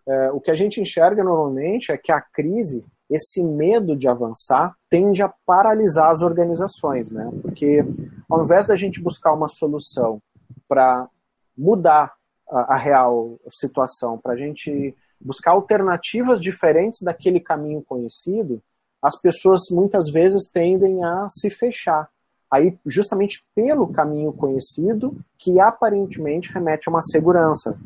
é, 0.08 0.30
o 0.30 0.40
que 0.40 0.50
a 0.50 0.54
gente 0.54 0.80
enxerga 0.80 1.24
normalmente 1.24 1.90
é 1.90 1.98
que 1.98 2.12
a 2.12 2.20
crise, 2.20 2.84
esse 3.10 3.42
medo 3.44 3.96
de 3.96 4.08
avançar, 4.08 4.74
tende 4.88 5.22
a 5.22 5.32
paralisar 5.44 6.10
as 6.10 6.22
organizações, 6.22 7.10
né? 7.10 7.28
Porque 7.42 7.84
ao 8.30 8.44
invés 8.44 8.66
da 8.66 8.76
gente 8.76 9.02
buscar 9.02 9.32
uma 9.32 9.48
solução 9.48 10.20
para 10.68 11.08
mudar 11.56 12.14
a, 12.48 12.74
a, 12.74 12.76
real 12.76 13.38
situação, 13.48 14.18
para 14.18 14.34
a 14.34 14.36
gente 14.36 14.94
buscar 15.20 15.52
alternativas 15.52 16.40
diferentes 16.40 17.00
daquele 17.02 17.40
caminho 17.40 17.82
conhecido, 17.82 18.62
as 19.02 19.20
pessoas 19.20 19.60
muitas 19.70 20.10
vezes 20.10 20.50
tendem 20.52 21.04
a 21.04 21.26
se 21.28 21.50
fechar. 21.50 22.08
aí 22.50 22.78
justamente 22.86 23.44
pelo 23.54 23.92
caminho 23.92 24.32
conhecido, 24.32 25.16
que 25.38 25.60
aparentemente 25.60 26.52
remete 26.52 26.88
a 26.88 26.92
uma 26.92 27.02
segurança. 27.02 27.76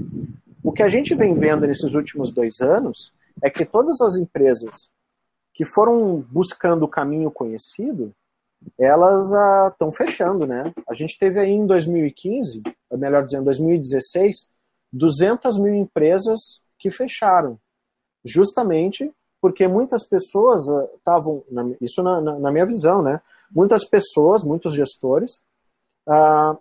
O 0.63 0.73
que 0.73 0.83
a 0.83 0.89
gente 0.89 1.15
vem 1.15 1.35
vendo 1.35 1.67
nesses 1.67 1.95
últimos 1.95 2.33
dois 2.33 2.61
anos 2.61 3.13
é 3.43 3.49
que 3.49 3.65
todas 3.65 4.01
as 4.01 4.17
empresas 4.17 4.93
que 5.55 5.65
foram 5.65 6.25
buscando 6.31 6.85
o 6.85 6.89
caminho 6.89 7.31
conhecido, 7.31 8.15
elas 8.79 9.23
estão 9.73 9.89
ah, 9.89 9.93
fechando, 9.93 10.47
né? 10.47 10.65
A 10.89 10.95
gente 10.95 11.19
teve 11.19 11.41
aí 11.41 11.51
em 11.51 11.67
2015, 11.67 12.63
melhor 12.93 13.25
dizendo, 13.25 13.45
2016, 13.45 14.51
200 14.93 15.59
mil 15.59 15.75
empresas 15.75 16.63
que 16.79 16.91
fecharam, 16.91 17.59
justamente 18.25 19.11
porque 19.41 19.67
muitas 19.67 20.07
pessoas 20.07 20.65
estavam, 20.95 21.43
ah, 21.57 21.77
isso 21.81 22.03
na, 22.03 22.21
na, 22.21 22.39
na, 22.39 22.53
minha 22.53 22.67
visão, 22.67 23.03
né? 23.03 23.21
Muitas 23.51 23.85
pessoas, 23.85 24.45
muitos 24.45 24.75
gestores, 24.75 25.43
ah, 26.07 26.57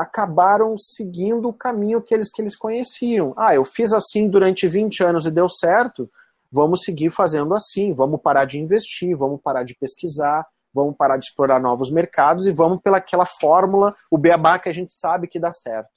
acabaram 0.00 0.76
seguindo 0.78 1.48
o 1.48 1.52
caminho 1.52 2.00
que 2.00 2.14
eles, 2.14 2.30
que 2.30 2.40
eles 2.40 2.56
conheciam. 2.56 3.34
Ah, 3.36 3.54
eu 3.54 3.66
fiz 3.66 3.92
assim 3.92 4.28
durante 4.28 4.66
20 4.66 5.04
anos 5.04 5.26
e 5.26 5.30
deu 5.30 5.46
certo, 5.46 6.10
vamos 6.50 6.82
seguir 6.84 7.10
fazendo 7.10 7.54
assim, 7.54 7.92
vamos 7.92 8.20
parar 8.22 8.46
de 8.46 8.58
investir, 8.58 9.14
vamos 9.14 9.42
parar 9.42 9.62
de 9.62 9.76
pesquisar, 9.76 10.46
vamos 10.72 10.96
parar 10.96 11.18
de 11.18 11.26
explorar 11.26 11.60
novos 11.60 11.90
mercados 11.90 12.46
e 12.46 12.50
vamos 12.50 12.80
pelaquela 12.80 13.26
fórmula, 13.26 13.94
o 14.10 14.16
beabá 14.16 14.58
que 14.58 14.70
a 14.70 14.72
gente 14.72 14.92
sabe 14.94 15.28
que 15.28 15.38
dá 15.38 15.52
certo. 15.52 15.90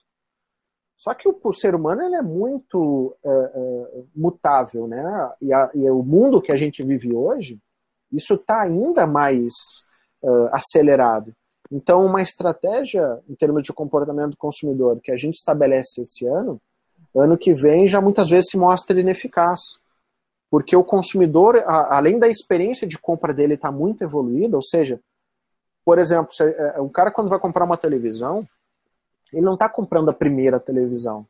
Só 0.98 1.14
que 1.14 1.30
o, 1.30 1.40
o 1.42 1.54
ser 1.54 1.74
humano 1.74 2.02
ele 2.02 2.16
é 2.16 2.22
muito 2.22 3.16
é, 3.24 3.30
é, 3.30 4.04
mutável, 4.14 4.86
né? 4.86 5.32
E, 5.42 5.54
a, 5.54 5.70
e, 5.74 5.90
o 5.90 6.04
mundo 6.04 6.42
que 6.42 6.52
a 6.52 6.58
gente 6.58 6.84
vive 6.84 7.14
hoje, 7.14 7.58
isso 8.12 8.34
está 8.36 8.62
ainda 8.62 9.08
mais 9.08 9.54
é, 10.22 10.28
acelerado. 10.52 11.34
Então, 11.76 12.06
uma 12.06 12.22
estratégia 12.22 13.20
em 13.28 13.34
termos 13.34 13.64
de 13.64 13.74
comportamento 13.74 14.32
do 14.32 14.38
consumidor 14.38 15.00
que 15.02 15.12
a 15.12 15.18
gente 15.18 15.34
estabelece 15.34 16.02
esse 16.02 16.24
ano, 16.28 16.62
ano 17.16 17.36
que 17.36 17.52
vem 17.52 17.88
já 17.88 18.00
muitas 18.00 18.30
vezes 18.30 18.52
se 18.52 18.58
mostra 18.58 19.00
ineficaz. 19.00 19.60
Porque 20.52 20.76
o 20.76 20.84
consumidor, 20.84 21.64
além 21.66 22.20
da 22.20 22.28
experiência 22.28 22.86
de 22.86 23.00
compra 23.00 23.34
dele 23.34 23.56
estar 23.56 23.72
tá 23.72 23.76
muito 23.76 24.04
evoluída, 24.04 24.56
ou 24.56 24.62
seja, 24.62 25.02
por 25.84 25.98
exemplo, 25.98 26.30
é, 26.42 26.80
um 26.80 26.90
cara 26.90 27.10
quando 27.10 27.28
vai 27.28 27.40
comprar 27.40 27.66
uma 27.66 27.76
televisão, 27.76 28.48
ele 29.34 29.42
não 29.42 29.56
está 29.56 29.68
comprando 29.68 30.10
a 30.10 30.14
primeira 30.14 30.60
televisão. 30.60 31.26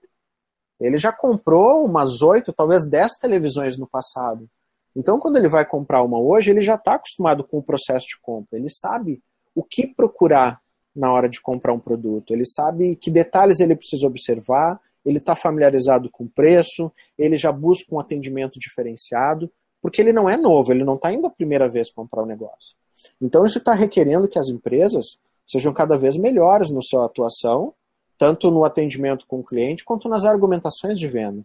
Ele 0.78 0.98
já 0.98 1.14
comprou 1.14 1.86
umas 1.86 2.22
oito, 2.22 2.52
talvez 2.52 2.90
dez 2.90 3.14
televisões 3.14 3.78
no 3.78 3.88
passado. 3.88 4.46
Então, 4.94 5.22
quando 5.22 5.38
ele 5.38 5.48
vai 5.48 5.66
comprar 5.66 6.04
uma 6.04 6.20
hoje, 6.20 6.50
ele 6.50 6.62
já 6.62 6.76
está 6.76 6.96
acostumado 6.96 7.46
com 7.46 7.60
o 7.60 7.64
processo 7.64 8.08
de 8.08 8.20
compra. 8.22 8.60
Ele 8.60 8.70
sabe 8.70 9.24
o 9.56 9.64
que 9.64 9.88
procurar 9.88 10.62
na 10.96 11.12
hora 11.12 11.28
de 11.28 11.42
comprar 11.42 11.74
um 11.74 11.80
produto. 11.80 12.34
Ele 12.34 12.46
sabe 12.46 12.96
que 12.96 13.10
detalhes 13.10 13.60
ele 13.60 13.76
precisa 13.76 14.06
observar, 14.06 14.80
ele 15.06 15.18
está 15.18 15.36
familiarizado 15.36 16.10
com 16.10 16.26
o 16.26 16.30
preço, 16.30 16.92
ele 17.18 17.36
já 17.38 17.52
busca 17.52 17.94
um 17.94 18.00
atendimento 18.00 18.60
diferenciado, 18.60 19.52
porque 19.82 20.02
ele 20.02 20.14
não 20.14 20.30
é 20.30 20.38
novo, 20.38 20.72
ele 20.72 20.84
não 20.84 20.96
está 20.96 21.12
indo 21.12 21.28
a 21.28 21.32
primeira 21.32 21.68
vez 21.68 21.92
comprar 21.92 22.22
o 22.22 22.26
um 22.26 22.28
negócio. 22.28 22.76
Então, 23.22 23.46
isso 23.46 23.58
está 23.58 23.74
requerendo 23.74 24.28
que 24.28 24.40
as 24.40 24.48
empresas 24.48 25.20
sejam 25.46 25.74
cada 25.74 25.98
vez 25.98 26.16
melhores 26.16 26.72
na 26.72 26.80
sua 26.82 27.06
atuação 27.06 27.74
tanto 28.18 28.50
no 28.50 28.64
atendimento 28.64 29.26
com 29.28 29.40
o 29.40 29.44
cliente 29.44 29.84
quanto 29.84 30.08
nas 30.08 30.24
argumentações 30.24 30.98
de 30.98 31.08
venda. 31.08 31.44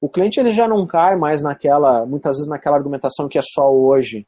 O 0.00 0.08
cliente 0.08 0.38
ele 0.38 0.52
já 0.52 0.68
não 0.68 0.86
cai 0.86 1.16
mais 1.16 1.42
naquela, 1.42 2.04
muitas 2.04 2.36
vezes 2.36 2.48
naquela 2.48 2.76
argumentação 2.76 3.28
que 3.28 3.38
é 3.38 3.42
só 3.42 3.72
hoje, 3.72 4.26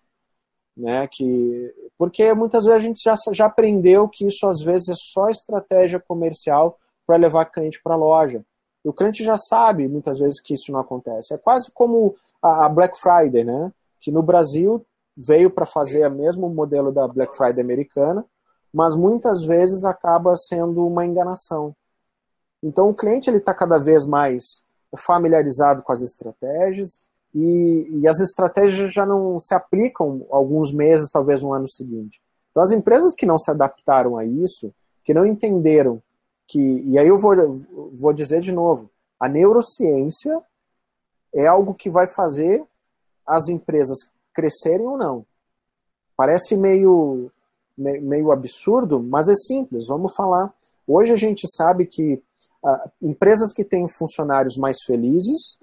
né? 0.77 1.07
Que 1.09 1.73
porque 2.01 2.33
muitas 2.33 2.65
vezes 2.65 2.79
a 2.79 2.83
gente 2.83 3.03
já, 3.03 3.15
já 3.31 3.45
aprendeu 3.45 4.09
que 4.09 4.27
isso 4.27 4.49
às 4.49 4.63
vezes 4.63 4.89
é 4.89 4.95
só 4.97 5.29
estratégia 5.29 6.01
comercial 6.01 6.79
para 7.07 7.17
levar 7.17 7.45
cliente 7.45 7.79
para 7.85 7.93
a 7.93 7.99
loja. 7.99 8.43
E 8.83 8.89
o 8.89 8.93
cliente 8.95 9.23
já 9.23 9.37
sabe 9.37 9.87
muitas 9.87 10.19
vezes 10.19 10.41
que 10.41 10.55
isso 10.55 10.73
não 10.73 10.81
acontece. 10.81 11.35
É 11.35 11.37
quase 11.37 11.71
como 11.75 12.17
a, 12.41 12.67
Black 12.71 12.99
Friday, 12.99 13.45
né? 13.45 13.71
Que 14.01 14.11
no 14.11 14.23
Brasil 14.23 14.83
veio 15.15 15.51
para 15.51 15.67
fazer 15.67 16.07
o 16.07 16.11
mesmo 16.11 16.49
modelo 16.49 16.91
da 16.91 17.07
Black 17.07 17.37
Friday 17.37 17.63
americana, 17.63 18.25
mas 18.73 18.97
muitas 18.97 19.43
vezes 19.43 19.85
acaba 19.85 20.35
sendo 20.37 20.87
uma 20.87 21.05
enganação. 21.05 21.77
Então 22.63 22.89
o 22.89 22.95
cliente 22.95 23.29
ele 23.29 23.37
está 23.37 23.53
cada 23.53 23.77
vez 23.77 24.07
mais 24.07 24.63
familiarizado 24.97 25.83
com 25.83 25.93
as 25.93 26.01
estratégias 26.01 27.10
e, 27.35 27.89
e, 28.01 28.09
as 28.09 28.19
estratégias 28.21 28.93
já 28.93 29.07
não 29.07 29.39
se 29.39 29.55
aplicam 29.55 30.27
alguns 30.31 30.73
meses, 30.73 31.11
talvez 31.11 31.43
no 31.43 31.53
ano 31.53 31.69
seguinte. 31.69 32.21
Então 32.51 32.63
as 32.63 32.73
empresas 32.73 33.15
que 33.15 33.27
não 33.27 33.39
se 33.39 33.51
adaptaram 33.51 34.17
a 34.17 34.25
isso, 34.25 34.73
que 35.05 35.15
não 35.15 35.25
entenderam 35.25 36.03
que, 36.49 36.59
e 36.59 36.99
aí 36.99 37.07
eu 37.07 37.19
vou, 37.19 37.35
vou 37.93 38.13
dizer 38.13 38.41
de 38.41 38.53
novo, 38.53 38.91
a 39.19 39.29
neurociência 39.29 40.41
é 41.33 41.47
algo 41.47 41.75
que 41.75 41.89
vai 41.89 42.09
fazer 42.09 42.65
as 43.25 43.49
empresas 43.49 43.99
crescerem 44.35 44.87
ou 44.87 44.99
não. 44.99 45.25
Parece 46.17 46.57
meio, 46.57 47.31
meio 47.77 48.33
absurdo, 48.33 49.01
mas 49.01 49.29
é 49.29 49.35
simples. 49.35 49.87
Vamos 49.87 50.15
falar. 50.17 50.53
Hoje 50.87 51.13
a 51.13 51.17
gente 51.17 51.47
sabe 51.57 51.87
que 51.87 52.21
Uh, 52.63 52.91
empresas 53.01 53.55
que 53.55 53.65
têm 53.65 53.89
funcionários 53.89 54.59
mais 54.59 54.77
felizes 54.85 55.59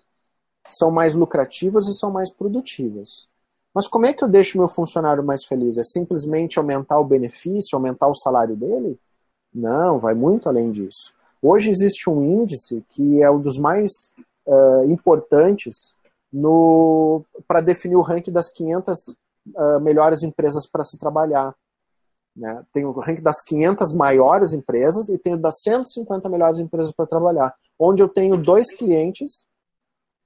são 0.70 0.92
mais 0.92 1.14
lucrativas 1.14 1.88
e 1.88 1.98
são 1.98 2.12
mais 2.12 2.32
produtivas. 2.32 3.28
Mas 3.74 3.88
como 3.88 4.06
é 4.06 4.14
que 4.14 4.24
eu 4.24 4.28
deixo 4.28 4.58
meu 4.58 4.68
funcionário 4.68 5.24
mais 5.24 5.46
feliz? 5.46 5.78
É 5.78 5.84
simplesmente 5.84 6.58
aumentar 6.58 7.00
o 7.00 7.06
benefício, 7.06 7.76
aumentar 7.76 8.08
o 8.08 8.16
salário 8.16 8.56
dele? 8.56 9.00
Não, 9.54 10.00
vai 10.00 10.14
muito 10.14 10.50
além 10.50 10.72
disso. 10.72 11.14
Hoje 11.42 11.70
existe 11.70 12.10
um 12.10 12.24
índice 12.24 12.84
que 12.90 13.22
é 13.22 13.30
um 13.30 13.40
dos 13.40 13.58
mais 13.58 13.92
uh, 14.46 14.84
importantes 14.92 15.96
para 17.48 17.62
definir 17.62 17.96
o 17.96 18.02
ranking 18.02 18.32
das 18.32 18.52
500 18.52 18.98
uh, 18.98 19.16
ah, 19.58 19.80
melhores 19.80 20.24
empresas 20.24 20.70
para 20.70 20.84
se 20.84 20.98
trabalhar. 21.00 21.56
Né? 22.36 22.64
Tem 22.72 22.86
o 22.86 22.92
ranking 22.92 23.24
das 23.24 23.42
500 23.42 23.94
maiores 23.94 24.54
empresas 24.54 25.10
e 25.10 25.18
tenho 25.18 25.38
das 25.38 25.56
150 25.62 26.30
melhores 26.30 26.60
empresas 26.60 26.94
para 26.94 27.08
trabalhar, 27.08 27.56
onde 27.80 28.04
eu 28.04 28.10
tenho 28.10 28.38
dois 28.38 28.70
clientes 28.76 29.47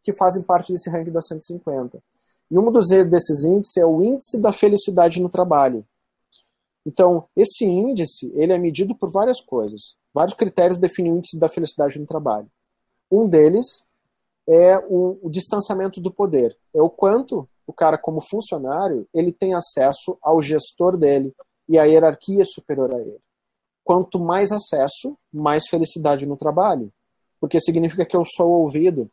que 0.03 0.13
fazem 0.13 0.43
parte 0.43 0.72
desse 0.72 0.89
ranking 0.89 1.12
das 1.12 1.27
150. 1.27 2.01
E 2.50 2.58
um 2.58 2.72
dos 2.72 2.88
desses 2.89 3.46
índices 3.46 3.77
é 3.77 3.86
o 3.86 4.03
índice 4.03 4.39
da 4.39 4.51
felicidade 4.51 5.22
no 5.22 5.29
trabalho. 5.29 5.86
Então, 6.86 7.25
esse 7.36 7.63
índice 7.63 8.31
ele 8.36 8.53
é 8.53 8.58
medido 8.58 8.96
por 8.96 9.12
várias 9.12 9.39
coisas. 9.41 9.96
Vários 10.13 10.36
critérios 10.36 10.79
definem 10.79 11.13
o 11.13 11.17
índice 11.17 11.39
da 11.39 11.48
felicidade 11.48 12.00
no 12.00 12.05
trabalho. 12.05 12.50
Um 13.10 13.27
deles 13.27 13.84
é 14.48 14.77
o, 14.89 15.20
o 15.22 15.29
distanciamento 15.29 16.01
do 16.01 16.12
poder. 16.12 16.58
É 16.74 16.81
o 16.81 16.89
quanto 16.89 17.48
o 17.65 17.74
cara, 17.74 17.98
como 17.98 18.20
funcionário, 18.22 19.08
ele 19.13 19.31
tem 19.31 19.53
acesso 19.53 20.17
ao 20.22 20.41
gestor 20.41 20.98
dele, 20.98 21.34
e 21.72 21.79
a 21.79 21.86
hierarquia 21.86 22.43
superior 22.46 22.93
a 22.93 23.00
ele. 23.00 23.17
Quanto 23.81 24.20
mais 24.20 24.51
acesso, 24.51 25.17
mais 25.31 25.63
felicidade 25.70 26.25
no 26.25 26.36
trabalho, 26.36 26.91
porque 27.39 27.62
significa 27.62 28.05
que 28.05 28.15
eu 28.15 28.24
sou 28.25 28.50
ouvido. 28.50 29.10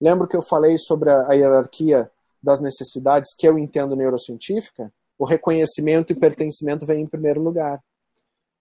Lembro 0.00 0.26
que 0.26 0.36
eu 0.36 0.42
falei 0.42 0.76
sobre 0.78 1.10
a, 1.10 1.32
hierarquia 1.32 2.10
das 2.42 2.60
necessidades 2.60 3.34
que 3.36 3.48
eu 3.48 3.58
entendo 3.58 3.96
neurocientífica? 3.96 4.92
O 5.18 5.24
reconhecimento 5.24 6.12
e 6.12 6.16
pertencimento 6.16 6.86
vem 6.86 7.02
em 7.02 7.06
primeiro 7.06 7.40
lugar. 7.40 7.82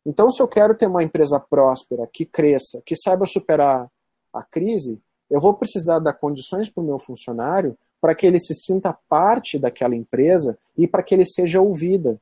Então, 0.06 0.30
se 0.30 0.42
eu 0.42 0.48
quero 0.48 0.76
ter 0.76 0.88
uma 0.88 1.04
empresa 1.04 1.40
próspera, 1.40 2.08
que 2.12 2.26
cresça, 2.26 2.82
que 2.86 2.96
saiba 2.96 3.26
superar 3.26 3.90
a 4.34 4.44
crise, 4.44 5.02
eu 5.30 5.40
vou 5.40 5.54
precisar 5.54 6.00
dar 6.00 6.14
condições 6.14 6.70
para 6.70 6.84
o 6.84 6.86
meu 6.86 7.00
funcionário 7.00 7.78
para 8.00 8.14
que 8.14 8.28
ele 8.28 8.40
se 8.40 8.54
sinta 8.54 8.98
parte 9.08 9.58
daquela 9.58 9.96
empresa 9.96 10.58
e 10.78 10.86
para 10.86 11.02
que 11.02 11.16
ele 11.16 11.26
seja 11.26 11.62
ouvida 11.62 12.20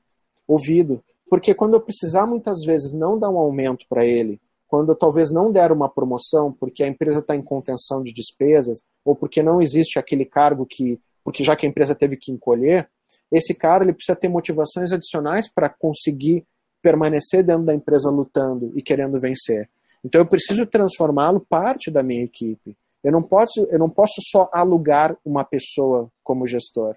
ouvido. 0.48 1.04
Porque 1.30 1.56
quando 1.56 1.74
eu 1.74 1.82
precisar 1.82 2.28
muitas 2.28 2.64
vezes 2.64 2.94
não 2.94 3.18
dar 3.18 3.30
um 3.30 3.38
aumento 3.38 3.86
para 3.90 4.06
ele, 4.06 4.40
quando 4.72 4.96
talvez 4.96 5.34
não 5.34 5.52
der 5.52 5.70
uma 5.70 5.90
promoção 5.90 6.50
porque 6.50 6.82
a 6.82 6.88
empresa 6.88 7.20
está 7.20 7.36
em 7.36 7.42
contenção 7.42 8.02
de 8.02 8.14
despesas, 8.14 8.86
ou 9.04 9.14
porque 9.14 9.44
não 9.44 9.62
existe 9.62 10.00
aquele 10.00 10.24
cargo 10.24 10.66
que, 10.66 10.98
porque 11.26 11.44
já 11.44 11.58
que 11.58 11.66
a 11.66 11.70
empresa 11.70 11.94
teve 11.94 12.16
que 12.16 12.32
encolher, 12.32 12.90
esse 13.30 13.54
cara 13.54 13.84
ele 13.84 13.92
precisa 13.92 14.16
ter 14.16 14.30
motivações 14.30 14.94
adicionais 14.94 15.52
para 15.54 15.68
conseguir 15.68 16.46
permanecer 16.82 17.44
dentro 17.44 17.66
da 17.66 17.76
empresa 17.76 18.10
lutando 18.10 18.72
e 18.74 18.82
querendo 18.82 19.20
vencer. 19.20 19.70
Então 20.06 20.22
eu 20.22 20.26
preciso 20.26 20.66
transformá-lo 20.66 21.46
parte 21.50 21.92
da 21.92 22.02
minha 22.02 22.24
equipe. 22.24 22.74
Eu 23.04 23.12
não 23.12 23.22
posso, 23.22 23.68
eu 23.70 23.78
não 23.78 23.90
posso 23.90 24.22
só 24.32 24.50
alugar 24.54 25.18
uma 25.26 25.44
pessoa 25.44 26.10
como 26.24 26.48
gestor. 26.48 26.96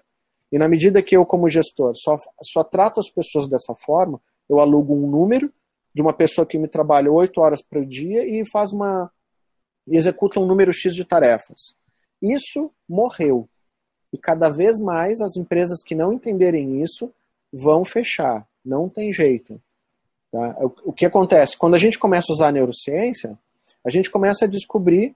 E 0.49 0.57
na 0.57 0.69
medida 0.69 1.01
que 1.01 1.17
eu, 1.17 1.25
como 1.25 1.49
gestor, 1.49 1.91
só, 1.93 2.15
só 2.41 2.63
trato 2.63 3.01
as 3.01 3.09
pessoas 3.09 3.49
dessa 3.49 3.75
forma, 3.85 4.21
eu 4.47 4.61
alugo 4.61 4.93
um 4.93 5.09
número 5.09 5.51
de 5.95 6.01
uma 6.01 6.11
pessoa 6.11 6.45
que 6.45 6.57
me 6.57 6.67
trabalha 6.67 7.09
oito 7.09 7.39
horas 7.39 7.61
por 7.61 7.85
dia 7.85 8.27
e 8.27 8.45
faz 8.51 8.73
uma. 8.73 9.09
executa 9.87 10.41
um 10.41 10.45
número 10.45 10.73
X 10.73 10.93
de 10.93 11.05
tarefas. 11.05 11.77
Isso 12.21 12.69
morreu. 12.87 13.47
E 14.11 14.17
cada 14.17 14.49
vez 14.49 14.77
mais 14.77 15.21
as 15.21 15.37
empresas 15.37 15.81
que 15.81 15.95
não 15.95 16.11
entenderem 16.11 16.81
isso 16.83 17.13
vão 17.51 17.85
fechar. 17.85 18.45
Não 18.63 18.89
tem 18.89 19.13
jeito. 19.13 19.61
Tá? 20.31 20.57
O, 20.83 20.91
que 20.91 21.05
acontece? 21.05 21.57
Quando 21.57 21.75
a 21.75 21.79
gente 21.79 21.97
começa 21.97 22.27
a 22.29 22.33
usar 22.33 22.47
a 22.49 22.51
neurociência, 22.51 23.39
a 23.85 23.89
gente 23.89 24.11
começa 24.11 24.43
a 24.43 24.49
descobrir 24.49 25.15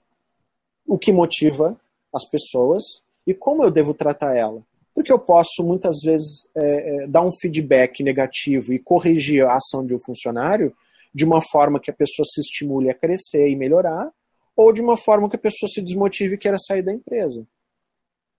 o 0.87 0.97
que 0.97 1.11
motiva 1.11 1.77
as 2.15 2.23
pessoas 2.29 2.83
e 3.27 3.33
como 3.33 3.63
eu 3.63 3.69
devo 3.69 3.93
tratar 3.93 4.35
ela. 4.35 4.63
Porque 4.99 5.13
eu 5.13 5.17
posso, 5.17 5.63
muitas 5.63 6.01
vezes, 6.03 6.45
é, 6.53 7.03
é, 7.03 7.07
dar 7.07 7.21
um 7.21 7.31
feedback 7.31 8.03
negativo 8.03 8.73
e 8.73 8.79
corrigir 8.79 9.45
a 9.45 9.55
ação 9.55 9.85
de 9.85 9.95
um 9.95 9.99
funcionário 9.99 10.75
de 11.13 11.23
uma 11.23 11.41
forma 11.41 11.79
que 11.79 11.89
a 11.89 11.93
pessoa 11.93 12.25
se 12.25 12.41
estimule 12.41 12.89
a 12.89 12.93
crescer 12.93 13.47
e 13.47 13.55
melhorar, 13.55 14.11
ou 14.57 14.73
de 14.73 14.81
uma 14.81 14.97
forma 14.97 15.29
que 15.29 15.37
a 15.37 15.39
pessoa 15.39 15.69
se 15.69 15.81
desmotive 15.81 16.35
e 16.35 16.37
queira 16.37 16.57
sair 16.59 16.81
da 16.81 16.91
empresa. 16.91 17.47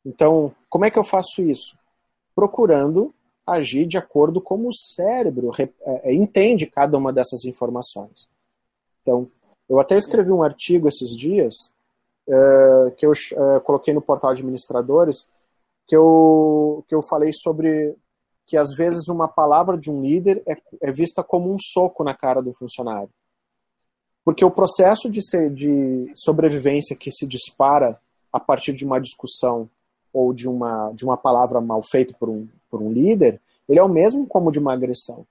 Então, 0.05 0.55
como 0.69 0.85
é 0.85 0.91
que 0.91 0.99
eu 0.99 1.03
faço 1.03 1.41
isso? 1.41 1.75
Procurando 2.35 3.15
agir 3.47 3.87
de 3.87 3.97
acordo 3.97 4.39
como 4.39 4.69
o 4.69 4.75
cérebro 4.75 5.53
é, 5.59 5.67
é, 6.11 6.13
entende 6.13 6.67
cada 6.67 6.99
uma 6.99 7.11
dessas 7.11 7.43
informações. 7.47 8.29
Então, 9.01 9.31
eu 9.67 9.81
até 9.81 9.97
escrevi 9.97 10.31
um 10.31 10.43
artigo 10.43 10.89
esses 10.89 11.17
dias 11.17 11.55
uh, 12.29 12.91
que 12.99 13.07
eu 13.07 13.13
uh, 13.13 13.63
coloquei 13.63 13.95
no 13.95 14.03
portal 14.03 14.35
de 14.35 14.43
administradores 14.43 15.27
que 15.91 15.97
eu, 15.97 16.85
que 16.89 16.95
eu 16.95 17.03
falei 17.03 17.33
sobre 17.33 17.97
que 18.47 18.57
às 18.57 18.73
vezes 18.77 19.09
uma 19.09 19.27
palavra 19.27 19.77
de 19.77 19.91
um 19.91 20.01
líder 20.01 20.41
é, 20.47 20.57
é 20.81 20.93
vista 20.93 21.21
como 21.21 21.53
um 21.53 21.57
soco 21.59 22.05
na 22.05 22.15
cara 22.15 22.41
do 22.41 22.55
funcionário. 22.55 23.11
Porque 24.25 24.45
o 24.45 24.53
processo 24.53 25.11
de, 25.11 25.21
ser, 25.21 25.53
de 25.53 26.09
sobrevivência 26.15 26.95
que 26.95 27.11
se 27.11 27.27
dispara 27.27 28.01
a 28.33 28.39
partir 28.39 28.73
de 28.73 28.85
uma 28.85 29.01
discussão 29.01 29.69
ou 30.13 30.33
de 30.33 30.49
uma, 30.49 30.93
de 30.93 31.05
uma 31.05 31.17
palavra 31.17 31.61
mal 31.61 31.83
feita 31.83 32.15
por 32.17 32.29
um, 32.29 32.47
por 32.71 32.81
um 32.81 32.93
líder, 32.93 33.41
ele 33.69 33.81
é 33.81 33.83
o 33.83 33.89
mesmo 33.89 34.29
como 34.29 34.53
de 34.53 34.61
uma 34.61 34.75
agressão. 34.75 35.27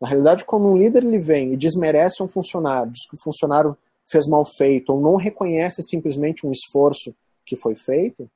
Na 0.00 0.08
realidade, 0.08 0.42
quando 0.42 0.68
um 0.68 0.78
líder 0.78 1.04
ele 1.04 1.18
vem 1.18 1.52
e 1.52 1.56
desmerece 1.56 2.22
um 2.22 2.28
funcionário, 2.28 2.92
diz 2.92 3.06
que 3.06 3.16
o 3.16 3.20
funcionário 3.22 3.76
fez 4.10 4.26
mal 4.26 4.46
feito, 4.46 4.90
ou 4.90 5.00
não 5.02 5.16
reconhece 5.16 5.82
simplesmente 5.82 6.46
um 6.46 6.50
esforço 6.50 7.14
que 7.44 7.56
foi 7.56 7.74
feito, 7.74 8.30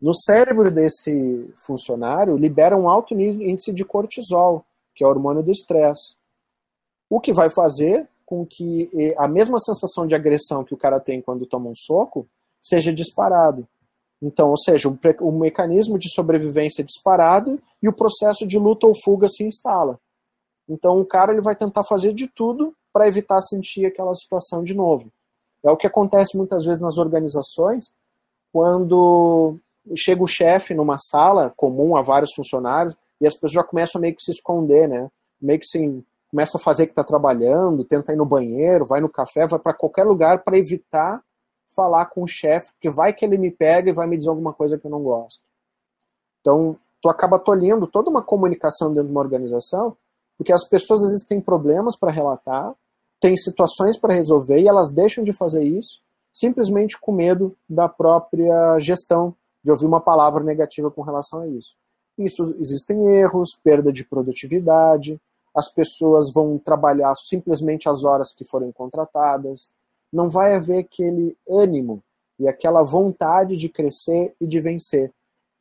no 0.00 0.14
cérebro 0.14 0.70
desse 0.70 1.52
funcionário 1.66 2.36
libera 2.36 2.76
um 2.76 2.88
alto 2.88 3.12
índice 3.14 3.72
de 3.72 3.84
cortisol, 3.84 4.64
que 4.94 5.04
é 5.04 5.06
o 5.06 5.10
hormônio 5.10 5.42
do 5.42 5.50
estresse. 5.50 6.16
O 7.08 7.20
que 7.20 7.32
vai 7.32 7.50
fazer 7.50 8.08
com 8.24 8.46
que 8.46 8.88
a 9.18 9.26
mesma 9.26 9.58
sensação 9.58 10.06
de 10.06 10.14
agressão 10.14 10.64
que 10.64 10.72
o 10.72 10.76
cara 10.76 11.00
tem 11.00 11.20
quando 11.20 11.46
toma 11.46 11.68
um 11.68 11.74
soco 11.74 12.26
seja 12.60 12.92
disparado. 12.92 13.66
Então, 14.22 14.50
ou 14.50 14.58
seja, 14.58 14.88
o, 14.88 14.98
um 15.22 15.38
mecanismo 15.38 15.98
de 15.98 16.12
sobrevivência 16.12 16.82
é 16.82 16.84
disparado 16.84 17.60
e 17.82 17.88
o 17.88 17.92
processo 17.92 18.46
de 18.46 18.58
luta 18.58 18.86
ou 18.86 18.94
fuga 19.02 19.28
se 19.28 19.44
instala. 19.44 19.98
Então, 20.68 21.00
o 21.00 21.04
cara 21.04 21.32
ele 21.32 21.40
vai 21.40 21.56
tentar 21.56 21.84
fazer 21.84 22.14
de 22.14 22.28
tudo 22.28 22.74
para 22.92 23.08
evitar 23.08 23.40
sentir 23.42 23.86
aquela 23.86 24.14
situação 24.14 24.62
de 24.62 24.74
novo. 24.74 25.10
É 25.64 25.70
o 25.70 25.76
que 25.76 25.86
acontece 25.86 26.36
muitas 26.36 26.64
vezes 26.64 26.80
nas 26.80 26.96
organizações, 26.96 27.92
quando 28.52 29.58
chega 29.96 30.22
o 30.22 30.28
chefe 30.28 30.74
numa 30.74 30.98
sala 30.98 31.52
comum 31.56 31.96
a 31.96 32.02
vários 32.02 32.32
funcionários 32.34 32.96
e 33.20 33.26
as 33.26 33.34
pessoas 33.34 33.52
já 33.52 33.64
começam 33.64 34.00
meio 34.00 34.14
que 34.14 34.22
se 34.22 34.30
esconder, 34.30 34.88
né? 34.88 35.10
Meio 35.40 35.58
que 35.58 35.66
assim, 35.66 36.04
começa 36.30 36.58
a 36.58 36.60
fazer 36.60 36.86
que 36.86 36.92
está 36.92 37.04
trabalhando, 37.04 37.84
tenta 37.84 38.12
ir 38.12 38.16
no 38.16 38.24
banheiro, 38.24 38.86
vai 38.86 39.00
no 39.00 39.08
café, 39.08 39.46
vai 39.46 39.58
para 39.58 39.74
qualquer 39.74 40.04
lugar 40.04 40.42
para 40.42 40.58
evitar 40.58 41.22
falar 41.74 42.06
com 42.06 42.22
o 42.22 42.28
chefe, 42.28 42.72
porque 42.72 42.90
vai 42.90 43.12
que 43.12 43.24
ele 43.24 43.38
me 43.38 43.50
pega 43.50 43.90
e 43.90 43.94
vai 43.94 44.06
me 44.06 44.16
dizer 44.16 44.30
alguma 44.30 44.52
coisa 44.52 44.78
que 44.78 44.86
eu 44.86 44.90
não 44.90 45.02
gosto. 45.02 45.40
Então, 46.40 46.76
tu 47.00 47.08
acaba 47.08 47.38
tolhendo 47.38 47.86
toda 47.86 48.10
uma 48.10 48.22
comunicação 48.22 48.88
dentro 48.88 49.06
de 49.06 49.12
uma 49.12 49.20
organização, 49.20 49.96
porque 50.36 50.52
as 50.52 50.66
pessoas 50.68 51.02
às 51.02 51.10
vezes 51.10 51.26
têm 51.26 51.40
problemas 51.40 51.96
para 51.96 52.10
relatar, 52.10 52.74
têm 53.20 53.36
situações 53.36 53.98
para 53.98 54.14
resolver 54.14 54.58
e 54.60 54.68
elas 54.68 54.90
deixam 54.90 55.22
de 55.22 55.32
fazer 55.32 55.62
isso 55.62 56.00
simplesmente 56.32 56.98
com 56.98 57.12
medo 57.12 57.56
da 57.68 57.88
própria 57.88 58.78
gestão 58.78 59.34
de 59.62 59.70
ouvir 59.70 59.86
uma 59.86 60.00
palavra 60.00 60.42
negativa 60.42 60.90
com 60.90 61.02
relação 61.02 61.40
a 61.40 61.46
isso. 61.46 61.76
Isso 62.18 62.54
existem 62.58 63.06
erros, 63.16 63.50
perda 63.62 63.92
de 63.92 64.04
produtividade, 64.04 65.20
as 65.54 65.72
pessoas 65.72 66.32
vão 66.32 66.58
trabalhar 66.58 67.14
simplesmente 67.16 67.88
as 67.88 68.04
horas 68.04 68.32
que 68.32 68.44
forem 68.44 68.70
contratadas, 68.72 69.72
não 70.12 70.28
vai 70.28 70.54
haver 70.54 70.78
aquele 70.78 71.36
ânimo 71.48 72.02
e 72.38 72.48
aquela 72.48 72.82
vontade 72.82 73.56
de 73.56 73.68
crescer 73.68 74.34
e 74.40 74.46
de 74.46 74.60
vencer, 74.60 75.12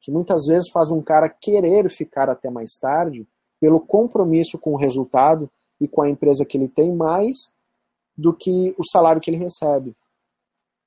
que 0.02 0.12
muitas 0.12 0.46
vezes 0.46 0.70
faz 0.72 0.92
um 0.92 1.02
cara 1.02 1.30
querer 1.30 1.90
ficar 1.90 2.30
até 2.30 2.50
mais 2.50 2.78
tarde 2.80 3.28
pelo 3.60 3.80
compromisso 3.80 4.58
com 4.58 4.74
o 4.74 4.78
resultado 4.78 5.50
e 5.80 5.88
com 5.88 6.02
a 6.02 6.10
empresa 6.10 6.46
que 6.46 6.58
ele 6.58 6.68
tem 6.68 6.94
mais 6.94 7.52
do 8.18 8.34
que 8.34 8.76
o 8.78 8.84
salário 8.84 9.22
que 9.22 9.30
ele 9.30 9.44
recebe. 9.44 9.96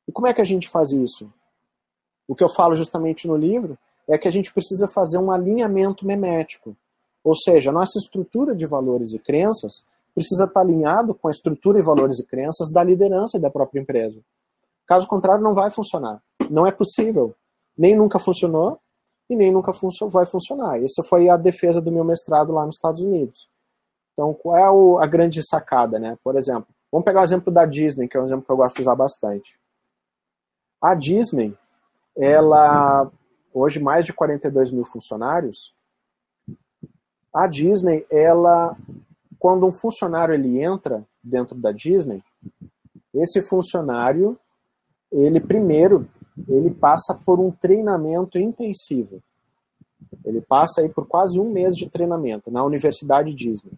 E 0.07 0.13
como 0.13 0.27
é 0.27 0.35
que 0.35 0.41
a 0.41 0.45
gente 0.45 0.69
faz 0.69 0.91
isso? 0.91 1.33
O 2.27 2.35
que 2.35 2.45
eu 2.45 2.49
falo 2.49 2.75
justamente 2.75 3.27
no 3.27 3.37
livro 3.37 3.79
é 4.09 4.19
que 4.19 4.29
a 4.29 4.31
gente 4.31 4.53
precisa 4.53 4.89
fazer 4.89 5.19
um 5.19 5.31
alinhamento 5.31 6.07
memético. 6.07 6.77
Ou 7.25 7.35
seja, 7.37 7.71
a 7.71 7.73
nossa 7.73 7.99
estrutura 7.99 8.55
de 8.55 8.67
valores 8.67 9.13
e 9.13 9.19
crenças 9.19 9.85
precisa 10.15 10.45
estar 10.45 10.61
alinhado 10.61 11.15
com 11.15 11.29
a 11.29 11.31
estrutura 11.31 11.79
e 11.79 11.83
valores 11.83 12.19
e 12.19 12.27
crenças 12.27 12.71
da 12.71 12.83
liderança 12.83 13.39
e 13.39 13.41
da 13.41 13.51
própria 13.51 13.81
empresa. 13.81 14.21
Caso 14.87 15.07
contrário, 15.07 15.43
não 15.43 15.55
vai 15.55 15.71
funcionar. 15.71 16.23
Não 16.51 16.67
é 16.67 16.73
possível. 16.73 17.35
Nem 17.77 17.97
nunca 17.97 18.19
funcionou 18.19 18.79
e 19.31 19.37
nem 19.37 19.51
nunca 19.51 19.73
vai 20.11 20.27
funcionar. 20.27 20.83
Essa 20.83 21.03
foi 21.09 21.29
a 21.29 21.37
defesa 21.37 21.81
do 21.81 21.93
meu 21.93 22.05
mestrado 22.05 22.53
lá 22.53 22.67
nos 22.67 22.77
Estados 22.77 23.03
Unidos. 23.03 23.49
Então, 24.13 24.35
qual 24.35 24.99
é 24.99 25.05
a 25.05 25.07
grande 25.07 25.41
sacada, 25.43 25.99
né? 25.99 26.19
Por 26.23 26.37
exemplo, 26.37 26.67
vamos 26.91 27.05
pegar 27.05 27.23
o 27.23 27.25
exemplo 27.25 27.51
da 27.51 27.65
Disney, 27.65 28.09
que 28.09 28.17
é 28.17 28.21
um 28.21 28.25
exemplo 28.25 28.45
que 28.45 28.53
eu 28.53 28.57
gosto 28.57 28.77
de 28.77 28.83
usar 28.83 28.95
bastante. 28.95 29.59
A 30.83 30.95
Disney, 30.95 31.57
ela 32.16 33.11
hoje 33.53 33.81
mais 33.81 34.05
de 34.05 34.12
42 34.12 34.70
mil 34.70 34.85
funcionários. 34.85 35.75
A 37.35 37.46
Disney, 37.46 38.07
ela 38.11 38.77
quando 39.38 39.66
um 39.66 39.72
funcionário 39.72 40.35
ele 40.35 40.62
entra 40.62 41.05
dentro 41.20 41.57
da 41.57 41.72
Disney, 41.72 42.22
esse 43.12 43.42
funcionário, 43.42 44.38
ele 45.11 45.40
primeiro, 45.40 46.09
ele 46.48 46.70
passa 46.70 47.18
por 47.27 47.40
um 47.40 47.51
treinamento 47.51 48.38
intensivo. 48.38 49.20
Ele 50.25 50.40
passa 50.40 50.81
aí 50.81 50.88
por 50.88 51.07
quase 51.09 51.40
um 51.40 51.51
mês 51.51 51.75
de 51.75 51.90
treinamento 51.90 52.53
na 52.53 52.64
Universidade 52.64 53.35
Disney. 53.35 53.72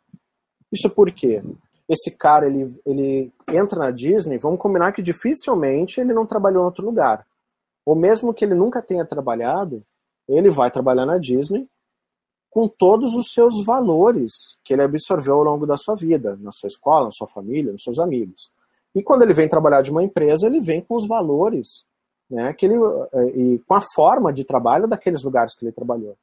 Isso 0.70 0.90
porque 0.90 1.42
esse 1.88 2.10
cara 2.10 2.46
ele, 2.46 2.78
ele 2.84 3.32
entra 3.48 3.78
na 3.78 3.90
Disney, 3.90 4.38
vamos 4.38 4.60
combinar 4.60 4.92
que 4.92 5.02
dificilmente 5.02 5.98
ele 6.00 6.12
não 6.12 6.26
trabalhou 6.26 6.62
em 6.62 6.66
outro 6.66 6.84
lugar. 6.84 7.26
Ou 7.84 7.94
mesmo 7.94 8.32
que 8.32 8.44
ele 8.44 8.54
nunca 8.54 8.80
tenha 8.80 9.04
trabalhado, 9.04 9.84
ele 10.28 10.50
vai 10.50 10.70
trabalhar 10.70 11.04
na 11.04 11.18
Disney 11.18 11.68
com 12.50 12.68
todos 12.68 13.14
os 13.14 13.32
seus 13.32 13.64
valores 13.64 14.56
que 14.64 14.72
ele 14.72 14.82
absorveu 14.82 15.34
ao 15.34 15.42
longo 15.42 15.66
da 15.66 15.76
sua 15.76 15.96
vida, 15.96 16.36
na 16.40 16.52
sua 16.52 16.68
escola, 16.68 17.06
na 17.06 17.10
sua 17.10 17.26
família, 17.26 17.72
nos 17.72 17.82
seus 17.82 17.98
amigos. 17.98 18.52
E 18.94 19.02
quando 19.02 19.22
ele 19.22 19.34
vem 19.34 19.48
trabalhar 19.48 19.82
de 19.82 19.90
uma 19.90 20.04
empresa, 20.04 20.46
ele 20.46 20.60
vem 20.60 20.80
com 20.80 20.94
os 20.94 21.06
valores, 21.06 21.84
né, 22.30 22.52
que 22.52 22.64
ele, 22.64 22.76
eh, 23.12 23.26
e 23.36 23.58
com 23.66 23.74
a 23.74 23.82
forma 23.94 24.32
de 24.32 24.44
trabalho 24.44 24.86
daqueles 24.86 25.22
lugares 25.24 25.54
que 25.54 25.64
ele 25.64 25.72
trabalhou. 25.72 26.16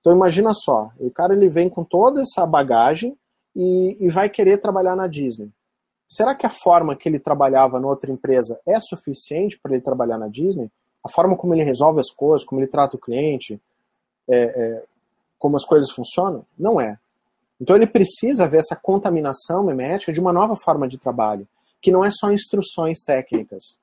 Então 0.00 0.12
imagina 0.14 0.54
só, 0.54 0.90
o 0.98 1.10
cara 1.10 1.34
ele 1.34 1.48
vem 1.48 1.68
com 1.68 1.84
toda 1.84 2.22
essa 2.22 2.46
bagagem 2.46 3.14
e, 3.54 3.96
e 4.00 4.08
vai 4.08 4.30
querer 4.30 4.58
trabalhar 4.58 4.96
na 4.96 5.06
Disney. 5.06 5.50
Será 6.08 6.34
que 6.34 6.46
a 6.46 6.50
forma 6.50 6.96
que 6.96 7.06
ele 7.08 7.20
trabalhava 7.20 7.78
na 7.78 7.88
outra 7.88 8.10
empresa 8.10 8.58
é 8.66 8.80
suficiente 8.80 9.58
para 9.60 9.74
ele 9.74 9.82
trabalhar 9.82 10.16
na 10.16 10.28
Disney? 10.28 10.70
A 11.04 11.10
forma 11.10 11.36
como 11.36 11.54
ele 11.54 11.62
resolve 11.62 12.00
as 12.00 12.10
coisas, 12.10 12.46
como 12.46 12.60
ele 12.60 12.68
trata 12.68 12.96
o 12.96 13.00
cliente, 13.00 13.60
é, 14.28 14.38
é, 14.38 14.84
como 15.38 15.56
as 15.56 15.64
coisas 15.64 15.90
funcionam? 15.90 16.44
Não 16.58 16.80
é. 16.80 16.98
Então 17.60 17.74
ele 17.74 17.86
precisa 17.86 18.46
ver 18.46 18.58
essa 18.58 18.76
contaminação 18.76 19.64
memética 19.64 20.12
de 20.12 20.20
uma 20.20 20.32
nova 20.32 20.56
forma 20.56 20.86
de 20.86 20.98
trabalho, 20.98 21.46
que 21.80 21.90
não 21.90 22.04
é 22.04 22.10
só 22.10 22.30
instruções 22.30 23.02
técnicas. 23.04 23.78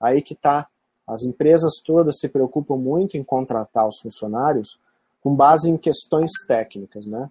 Aí 0.00 0.22
que 0.22 0.34
está. 0.34 0.68
As 1.06 1.22
empresas 1.22 1.72
todas 1.84 2.18
se 2.18 2.28
preocupam 2.28 2.76
muito 2.76 3.16
em 3.16 3.24
contratar 3.24 3.86
os 3.86 3.98
funcionários 4.00 4.78
com 5.20 5.34
base 5.34 5.68
em 5.68 5.76
questões 5.76 6.30
técnicas, 6.46 7.06
né? 7.06 7.28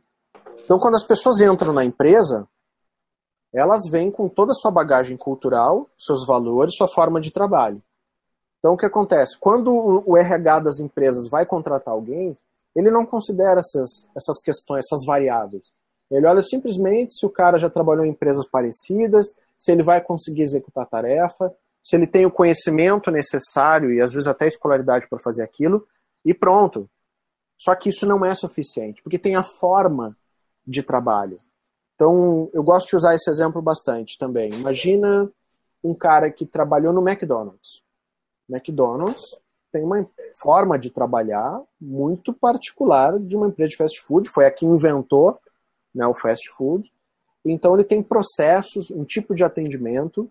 Então, 0.64 0.78
quando 0.78 0.96
as 0.96 1.04
pessoas 1.04 1.40
entram 1.40 1.74
na 1.74 1.84
empresa, 1.84 2.48
elas 3.54 3.82
vêm 3.90 4.12
com 4.12 4.30
toda 4.30 4.52
a 4.52 4.56
sua 4.56 4.70
bagagem 4.70 5.18
cultural, 5.18 5.90
seus 5.98 6.26
valores, 6.26 6.76
sua 6.76 6.88
forma 6.88 7.20
de 7.20 7.32
trabalho. 7.32 7.82
Então, 8.60 8.74
o 8.74 8.78
que 8.78 8.86
acontece? 8.86 9.38
Quando 9.40 10.04
o 10.06 10.18
RH 10.18 10.60
das 10.60 10.80
empresas 10.80 11.30
vai 11.30 11.46
contratar 11.46 11.94
alguém, 11.94 12.38
ele 12.76 12.92
não 12.92 13.06
considera 13.06 13.60
essas, 13.60 14.10
essas 14.16 14.42
questões, 14.42 14.86
essas 14.86 15.06
variáveis. 15.06 15.72
Ele 16.12 16.26
olha 16.26 16.42
simplesmente 16.42 17.14
se 17.14 17.26
o 17.26 17.30
cara 17.30 17.58
já 17.58 17.70
trabalhou 17.70 18.06
em 18.06 18.10
empresas 18.10 18.48
parecidas, 18.50 19.28
se 19.58 19.72
ele 19.72 19.84
vai 19.84 20.02
conseguir 20.02 20.42
executar 20.42 20.84
a 20.84 20.88
tarefa, 20.88 21.54
se 21.84 21.96
ele 21.96 22.08
tem 22.08 22.26
o 22.26 22.32
conhecimento 22.32 23.12
necessário 23.12 23.94
e 23.94 24.02
às 24.02 24.12
vezes 24.12 24.28
até 24.28 24.48
escolaridade 24.48 25.08
para 25.08 25.20
fazer 25.20 25.44
aquilo, 25.44 25.86
e 26.26 26.34
pronto. 26.34 26.90
Só 27.58 27.76
que 27.76 27.90
isso 27.90 28.06
não 28.06 28.26
é 28.26 28.34
suficiente, 28.36 29.02
porque 29.02 29.20
tem 29.20 29.36
a 29.36 29.44
forma 29.44 30.16
de 30.66 30.84
trabalho. 30.84 31.38
Então, 31.96 32.50
eu 32.54 32.64
gosto 32.64 32.90
de 32.90 32.96
usar 32.96 33.14
esse 33.14 33.30
exemplo 33.30 33.62
bastante 33.62 34.18
também. 34.18 34.54
Imagina 34.54 35.30
um 35.84 35.94
cara 35.94 36.32
que 36.32 36.46
trabalhou 36.46 36.94
no 36.94 37.08
McDonald's. 37.08 37.84
McDonald's 38.50 39.24
tem 39.72 39.84
uma 39.84 40.06
forma 40.42 40.78
de 40.78 40.90
trabalhar 40.90 41.62
muito 41.80 42.34
particular 42.34 43.20
de 43.20 43.36
uma 43.36 43.48
empresa 43.48 43.70
de 43.70 43.78
fast 43.78 44.02
food, 44.02 44.28
foi 44.30 44.46
a 44.46 44.52
que 44.52 44.66
inventou 44.66 45.40
né, 45.94 46.06
o 46.08 46.16
fast 46.16 46.50
food. 46.58 46.92
Então 47.46 47.74
ele 47.76 47.84
tem 47.84 48.02
processos, 48.02 48.90
um 48.92 49.04
tipo 49.04 49.36
de 49.36 49.44
atendimento 49.44 50.30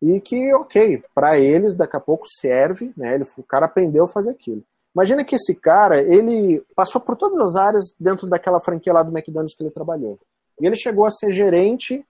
e 0.00 0.20
que, 0.20 0.54
ok, 0.54 1.02
para 1.14 1.38
eles 1.38 1.74
daqui 1.74 1.96
a 1.96 2.00
pouco 2.00 2.26
serve, 2.28 2.92
né? 2.96 3.14
Ele, 3.14 3.24
o 3.36 3.42
cara 3.42 3.66
aprendeu 3.66 4.04
a 4.04 4.08
fazer 4.08 4.30
aquilo. 4.30 4.62
Imagina 4.94 5.24
que 5.24 5.36
esse 5.36 5.54
cara, 5.54 6.00
ele 6.00 6.62
passou 6.74 7.00
por 7.00 7.16
todas 7.16 7.38
as 7.40 7.56
áreas 7.56 7.94
dentro 7.98 8.26
daquela 8.26 8.60
franquia 8.60 8.92
lá 8.92 9.02
do 9.02 9.16
McDonald's 9.16 9.54
que 9.54 9.62
ele 9.62 9.70
trabalhou. 9.70 10.18
E 10.60 10.66
ele 10.66 10.76
chegou 10.76 11.04
a 11.04 11.10
ser 11.10 11.32
gerente 11.32 12.04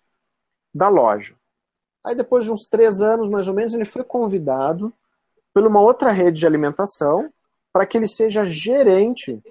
da 0.75 0.89
loja. 0.89 1.35
Aí 2.05 2.15
depois 2.15 2.45
de 2.45 2.53
uns 2.53 2.67
três 2.71 3.01
anos, 3.01 3.29
mais 3.29 3.49
ou 3.49 3.55
menos, 3.55 3.75
ele 3.75 3.85
foi 3.85 4.05
convidado 4.05 4.93
por 5.57 5.67
uma 5.67 5.81
outra 5.81 6.11
rede 6.11 6.41
de 6.41 6.47
alimentação 6.47 7.33
para 7.73 7.87
que 7.87 7.97
ele 7.97 8.07
seja 8.07 8.45
gerente 8.45 9.43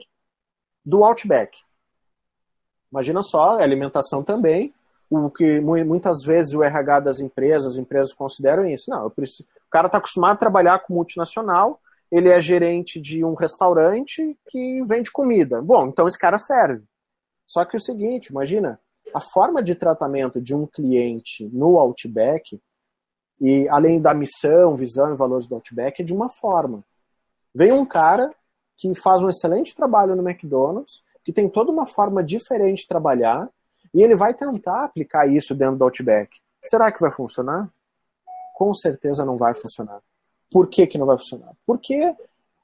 do 0.85 1.03
Outback. 1.03 1.57
Imagina 2.91 3.23
só, 3.23 3.57
alimentação 3.57 4.23
também, 4.23 4.71
o 5.09 5.31
que 5.31 5.59
muitas 5.59 6.23
vezes 6.23 6.53
o 6.53 6.61
RH 6.61 6.99
das 6.99 7.19
empresas, 7.19 7.73
as 7.73 7.77
empresas 7.79 8.13
consideram 8.13 8.67
isso. 8.67 8.87
Não, 8.87 9.09
preciso, 9.09 9.49
o 9.65 9.71
cara 9.71 9.87
está 9.87 9.97
acostumado 9.97 10.35
a 10.35 10.37
trabalhar 10.37 10.77
com 10.77 10.93
multinacional, 10.93 11.81
ele 12.11 12.29
é 12.29 12.39
gerente 12.39 13.01
de 13.01 13.25
um 13.25 13.33
restaurante 13.33 14.37
que 14.49 14.83
vende 14.83 15.11
comida. 15.11 15.59
Bom, 15.59 15.87
então 15.87 16.07
esse 16.07 16.19
cara 16.19 16.37
serve. 16.37 16.83
Só 17.47 17.65
que 17.65 17.75
é 17.75 17.79
o 17.79 17.83
seguinte, 17.83 18.27
imagina, 18.27 18.79
a 19.11 19.19
forma 19.19 19.63
de 19.63 19.73
tratamento 19.73 20.39
de 20.39 20.53
um 20.53 20.67
cliente 20.67 21.49
no 21.51 21.79
Outback, 21.79 22.61
e 23.39 23.67
além 23.69 24.01
da 24.01 24.13
missão, 24.13 24.75
visão 24.75 25.13
e 25.13 25.17
valores 25.17 25.47
do 25.47 25.55
Outback, 25.55 26.01
é 26.01 26.05
de 26.05 26.13
uma 26.13 26.29
forma. 26.29 26.83
Vem 27.53 27.71
um 27.71 27.85
cara 27.85 28.33
que 28.77 28.93
faz 28.95 29.21
um 29.21 29.29
excelente 29.29 29.75
trabalho 29.75 30.15
no 30.15 30.27
McDonald's, 30.27 31.03
que 31.23 31.33
tem 31.33 31.49
toda 31.49 31.71
uma 31.71 31.85
forma 31.85 32.23
diferente 32.23 32.81
de 32.81 32.87
trabalhar, 32.87 33.49
e 33.93 34.01
ele 34.01 34.15
vai 34.15 34.33
tentar 34.33 34.85
aplicar 34.85 35.27
isso 35.27 35.55
dentro 35.55 35.77
do 35.77 35.83
Outback. 35.83 36.37
Será 36.61 36.91
que 36.91 36.99
vai 36.99 37.11
funcionar? 37.11 37.69
Com 38.53 38.73
certeza 38.73 39.25
não 39.25 39.37
vai 39.37 39.53
funcionar. 39.53 39.99
Por 40.51 40.67
que, 40.67 40.85
que 40.87 40.97
não 40.97 41.05
vai 41.05 41.17
funcionar? 41.17 41.51
Porque 41.65 42.13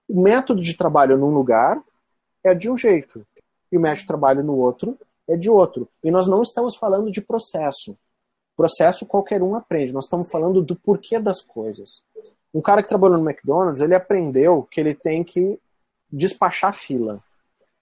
o 0.10 0.22
método 0.22 0.62
de 0.62 0.76
trabalho 0.76 1.18
num 1.18 1.30
lugar 1.30 1.82
é 2.44 2.54
de 2.54 2.70
um 2.70 2.76
jeito 2.76 3.26
e 3.72 3.78
o 3.78 3.82
método 3.82 4.02
de 4.02 4.08
trabalho 4.08 4.44
no 4.44 4.58
outro 4.58 4.98
é 5.28 5.38
de 5.38 5.50
outro. 5.50 5.88
E 6.04 6.12
nós 6.12 6.28
não 6.28 6.42
estamos 6.42 6.76
falando 6.76 7.10
de 7.10 7.22
processo. 7.22 7.98
Processo 8.62 9.08
qualquer 9.08 9.42
um 9.42 9.56
aprende. 9.56 9.92
Nós 9.92 10.04
estamos 10.04 10.30
falando 10.30 10.62
do 10.62 10.76
porquê 10.76 11.20
das 11.20 11.42
coisas. 11.42 12.04
Um 12.54 12.62
cara 12.62 12.84
que 12.84 12.90
trabalhou 12.90 13.18
no 13.18 13.28
McDonald's, 13.28 13.82
ele 13.82 13.96
aprendeu 13.96 14.68
que 14.70 14.80
ele 14.80 14.94
tem 14.94 15.24
que 15.24 15.60
despachar 16.12 16.72
fila. 16.72 17.24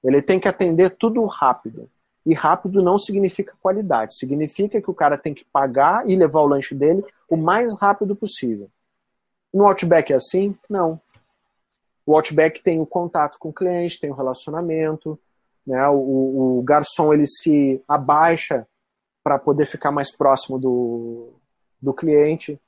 Ele 0.02 0.22
tem 0.22 0.39
que 0.39 0.48
atender 0.48 0.96
tudo 0.96 1.22
rápido. 1.26 1.89
E 2.26 2.34
rápido 2.34 2.82
não 2.82 2.98
significa 2.98 3.58
qualidade, 3.62 4.18
significa 4.18 4.82
que 4.82 4.89
o 4.89 4.94
cara 4.94 5.18
tem 5.18 5.34
que 5.34 5.44
pagar 5.52 6.08
e 6.08 6.15
levar 6.15 6.39
o 6.39 6.48
lanche 6.48 6.74
dele 6.74 7.04
o 7.30 7.36
mais 7.36 7.78
rápido 7.78 8.15
possível. 8.15 8.70
No 9.54 9.65
Outback 9.68 10.13
é 10.13 10.15
assim? 10.15 10.56
Não. 10.70 11.02
O 12.06 12.15
Outback 12.15 12.63
tem 12.63 12.80
o 12.80 12.86
contato 12.86 13.38
com 13.38 13.50
o 13.50 13.54
cliente, 13.54 14.00
tem 14.00 14.12
o 14.12 14.15
relacionamento, 14.15 15.20
né? 15.68 15.89
o, 15.89 16.60
o 16.60 16.63
garçom 16.63 17.13
ele 17.13 17.28
se 17.28 17.82
abaixa 17.86 18.65
para 19.23 19.38
poder 19.38 19.65
ficar 19.65 19.91
mais 19.91 20.15
próximo 20.15 20.58
do, 20.58 21.34
do 21.82 21.93
cliente. 21.93 22.60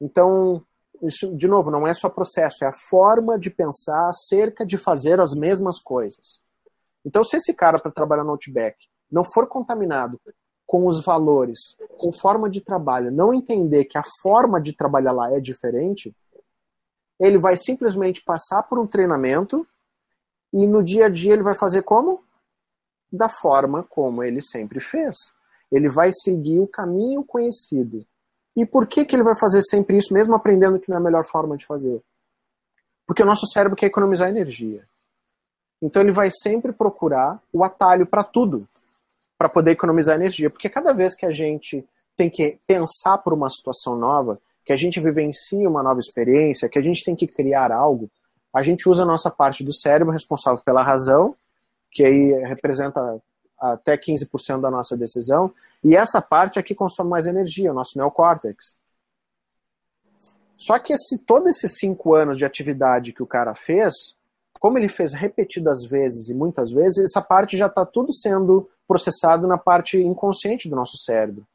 Então, 0.00 0.64
isso, 1.02 1.36
de 1.36 1.46
novo, 1.46 1.70
não 1.70 1.86
é 1.86 1.94
só 1.94 2.08
processo, 2.08 2.64
é 2.64 2.68
a 2.68 2.78
forma 2.90 3.38
de 3.38 3.50
pensar 3.50 4.08
acerca 4.08 4.64
de 4.64 4.76
fazer 4.76 5.20
as 5.20 5.34
mesmas 5.34 5.80
coisas. 5.80 6.40
Então, 7.04 7.22
se 7.22 7.36
esse 7.36 7.52
cara 7.54 7.78
para 7.78 7.92
trabalhar 7.92 8.24
no 8.24 8.30
Outback 8.30 8.76
não 9.10 9.24
for 9.24 9.46
contaminado 9.46 10.20
com 10.66 10.86
os 10.86 11.04
valores, 11.04 11.76
com 11.98 12.12
forma 12.12 12.48
de 12.48 12.60
trabalho, 12.60 13.12
não 13.12 13.34
entender 13.34 13.84
que 13.84 13.98
a 13.98 14.02
forma 14.22 14.60
de 14.60 14.74
trabalhar 14.74 15.12
lá 15.12 15.30
é 15.32 15.40
diferente, 15.40 16.14
ele 17.20 17.38
vai 17.38 17.56
simplesmente 17.56 18.22
passar 18.24 18.62
por 18.64 18.78
um 18.78 18.86
treinamento 18.86 19.66
e 20.52 20.66
no 20.66 20.82
dia 20.82 21.06
a 21.06 21.08
dia 21.08 21.32
ele 21.32 21.42
vai 21.42 21.54
fazer 21.54 21.82
como? 21.82 22.24
Da 23.12 23.28
forma 23.28 23.84
como 23.84 24.22
ele 24.22 24.42
sempre 24.42 24.80
fez. 24.80 25.16
Ele 25.74 25.88
vai 25.88 26.10
seguir 26.12 26.60
o 26.60 26.66
caminho 26.66 27.24
conhecido. 27.24 27.98
E 28.56 28.64
por 28.64 28.86
que, 28.86 29.04
que 29.04 29.16
ele 29.16 29.24
vai 29.24 29.36
fazer 29.36 29.62
sempre 29.62 29.96
isso, 29.96 30.14
mesmo 30.14 30.34
aprendendo 30.34 30.78
que 30.78 30.88
não 30.88 30.96
é 30.96 31.00
a 31.00 31.02
melhor 31.02 31.26
forma 31.26 31.56
de 31.56 31.66
fazer? 31.66 32.00
Porque 33.06 33.22
o 33.22 33.26
nosso 33.26 33.46
cérebro 33.46 33.76
quer 33.76 33.86
economizar 33.86 34.28
energia. 34.28 34.86
Então 35.82 36.00
ele 36.00 36.12
vai 36.12 36.30
sempre 36.30 36.72
procurar 36.72 37.42
o 37.52 37.64
atalho 37.64 38.06
para 38.06 38.22
tudo, 38.22 38.68
para 39.36 39.48
poder 39.48 39.72
economizar 39.72 40.14
energia. 40.14 40.48
Porque 40.48 40.70
cada 40.70 40.92
vez 40.92 41.14
que 41.14 41.26
a 41.26 41.30
gente 41.30 41.84
tem 42.16 42.30
que 42.30 42.58
pensar 42.66 43.18
por 43.18 43.32
uma 43.32 43.50
situação 43.50 43.96
nova, 43.96 44.40
que 44.64 44.72
a 44.72 44.76
gente 44.76 45.00
vivencia 45.00 45.68
uma 45.68 45.82
nova 45.82 45.98
experiência, 45.98 46.68
que 46.68 46.78
a 46.78 46.82
gente 46.82 47.04
tem 47.04 47.16
que 47.16 47.26
criar 47.26 47.72
algo, 47.72 48.08
a 48.54 48.62
gente 48.62 48.88
usa 48.88 49.02
a 49.02 49.06
nossa 49.06 49.30
parte 49.30 49.64
do 49.64 49.74
cérebro 49.74 50.12
responsável 50.12 50.62
pela 50.64 50.82
razão, 50.82 51.36
que 51.90 52.04
aí 52.04 52.32
representa 52.44 53.20
até 53.72 53.96
15% 53.96 54.60
da 54.60 54.70
nossa 54.70 54.96
decisão, 54.96 55.52
e 55.82 55.96
essa 55.96 56.20
parte 56.20 56.58
é 56.58 56.62
que 56.62 56.74
consome 56.74 57.10
mais 57.10 57.26
energia, 57.26 57.70
o 57.70 57.74
nosso 57.74 57.96
neocórtex. 57.96 58.78
Só 60.56 60.78
que 60.78 60.92
esse, 60.92 61.18
todos 61.18 61.48
esses 61.50 61.78
cinco 61.78 62.14
anos 62.14 62.38
de 62.38 62.44
atividade 62.44 63.12
que 63.12 63.22
o 63.22 63.26
cara 63.26 63.54
fez, 63.54 63.92
como 64.60 64.78
ele 64.78 64.88
fez 64.88 65.12
repetidas 65.12 65.84
vezes 65.84 66.28
e 66.28 66.34
muitas 66.34 66.72
vezes, 66.72 67.04
essa 67.04 67.20
parte 67.20 67.56
já 67.56 67.66
está 67.66 67.84
tudo 67.84 68.14
sendo 68.14 68.68
processado 68.86 69.46
na 69.46 69.58
parte 69.58 69.98
inconsciente 69.98 70.68
do 70.68 70.76
nosso 70.76 70.96
cérebro. 70.96 71.46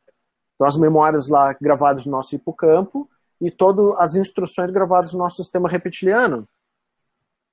Então, 0.55 0.67
as 0.67 0.77
memórias 0.77 1.27
lá 1.27 1.53
gravadas 1.59 2.05
no 2.05 2.11
nosso 2.11 2.35
hipocampo 2.35 3.09
e 3.41 3.49
todas 3.49 3.95
as 3.97 4.15
instruções 4.15 4.69
gravadas 4.69 5.13
no 5.13 5.19
nosso 5.19 5.41
sistema 5.41 5.69
reptiliano. 5.69 6.47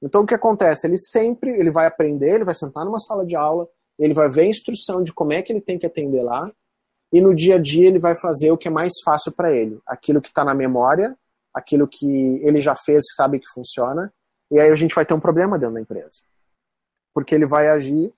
Então, 0.03 0.23
o 0.23 0.27
que 0.27 0.35
acontece? 0.35 0.87
Ele 0.87 0.99
sempre 0.99 1.51
ele 1.51 1.71
vai 1.71 1.87
aprender, 1.87 2.35
ele 2.35 2.45
vai 2.45 2.55
sentar 2.55 2.85
numa 2.85 2.99
sala 2.99 3.25
de 3.25 3.37
aula, 3.37 3.66
ele 3.99 4.15
vai 4.15 4.29
ver 4.29 4.43
a 4.43 4.47
instrução 4.47 5.03
de 5.03 5.13
como 5.13 5.33
é 5.33 5.43
que 5.43 5.53
ele 5.53 5.61
tem 5.61 5.79
que 5.79 5.87
atender 5.87 6.23
lá, 6.23 6.51
e 7.13 7.21
no 7.21 7.35
dia 7.35 7.57
a 7.57 7.59
dia 7.59 7.89
ele 7.89 7.99
vai 7.99 8.15
fazer 8.19 8.51
o 8.51 8.59
que 8.59 8.69
é 8.69 8.71
mais 8.71 8.93
fácil 9.05 9.33
para 9.33 9.57
ele. 9.57 9.81
Aquilo 9.87 10.21
que 10.21 10.29
está 10.29 10.45
na 10.45 10.55
memória, 10.55 11.17
aquilo 11.55 11.89
que 11.89 12.07
ele 12.43 12.61
já 12.61 12.75
fez, 12.75 13.05
sabe 13.17 13.39
que 13.39 13.49
funciona, 13.49 14.13
e 14.51 14.59
aí 14.59 14.69
a 14.71 14.77
gente 14.77 14.95
vai 14.95 15.07
ter 15.07 15.15
um 15.15 15.21
problema 15.21 15.59
dentro 15.59 15.75
da 15.75 15.81
empresa. 15.81 16.23
Porque 17.15 17.35
ele 17.35 17.47
vai 17.47 17.69
agir 17.69 18.13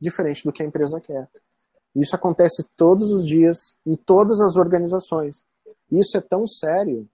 diferente 0.00 0.44
do 0.44 0.52
que 0.52 0.62
a 0.62 0.66
empresa 0.66 1.00
quer. 1.00 1.28
Isso 1.94 2.14
acontece 2.14 2.68
todos 2.76 3.10
os 3.10 3.26
dias, 3.26 3.56
em 3.86 3.96
todas 3.96 4.40
as 4.40 4.56
organizações. 4.56 5.44
Isso 5.90 6.16
é 6.16 6.20
tão 6.20 6.46
sério 6.46 7.08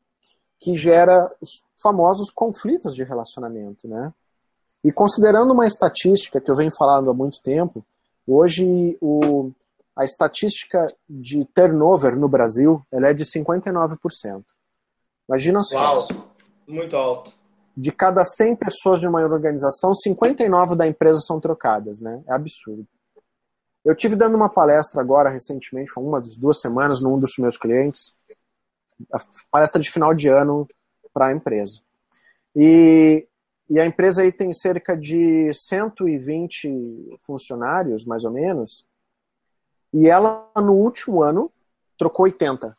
que 0.58 0.76
gera 0.76 1.30
os 1.40 1.64
famosos 1.80 2.30
conflitos 2.30 2.94
de 2.94 3.04
relacionamento, 3.04 3.88
né? 3.88 4.12
E 4.84 4.92
considerando 4.92 5.52
uma 5.52 5.66
estatística 5.66 6.40
que 6.40 6.50
eu 6.50 6.56
venho 6.56 6.72
falando 6.76 7.10
há 7.10 7.14
muito 7.14 7.40
tempo, 7.42 7.84
hoje 8.26 8.96
o, 9.00 9.50
a 9.96 10.04
estatística 10.04 10.86
de 11.08 11.44
turnover 11.54 12.16
no 12.18 12.28
Brasil 12.28 12.82
ela 12.90 13.08
é 13.08 13.14
de 13.14 13.24
59%. 13.24 14.44
Imagina 15.28 15.62
só. 15.62 15.76
Uau, 15.76 16.08
muito 16.66 16.96
alto 16.96 17.42
de 17.76 17.90
cada 17.90 18.24
100 18.24 18.56
pessoas 18.56 19.00
de 19.00 19.06
uma 19.06 19.20
organização, 19.22 19.94
59 19.94 20.76
da 20.76 20.86
empresa 20.86 21.20
são 21.20 21.40
trocadas, 21.40 22.00
né? 22.00 22.22
É 22.28 22.34
absurdo. 22.34 22.86
Eu 23.84 23.96
tive 23.96 24.14
dando 24.14 24.36
uma 24.36 24.48
palestra 24.48 25.00
agora 25.00 25.30
recentemente, 25.30 25.90
foi 25.90 26.04
uma 26.04 26.20
das 26.20 26.36
duas 26.36 26.60
semanas, 26.60 27.00
num 27.00 27.18
dos 27.18 27.32
meus 27.38 27.56
clientes, 27.56 28.14
a 29.12 29.20
palestra 29.50 29.80
de 29.80 29.90
final 29.90 30.14
de 30.14 30.28
ano 30.28 30.68
para 31.12 31.28
a 31.28 31.32
empresa. 31.32 31.80
E, 32.54 33.26
e 33.72 33.80
a 33.80 33.86
empresa 33.86 34.20
aí 34.20 34.30
tem 34.30 34.52
cerca 34.52 34.94
de 34.94 35.50
120 35.50 37.18
funcionários, 37.22 38.04
mais 38.04 38.22
ou 38.22 38.30
menos, 38.30 38.86
e 39.94 40.10
ela 40.10 40.46
no 40.56 40.74
último 40.74 41.22
ano 41.22 41.50
trocou 41.96 42.24
80. 42.24 42.76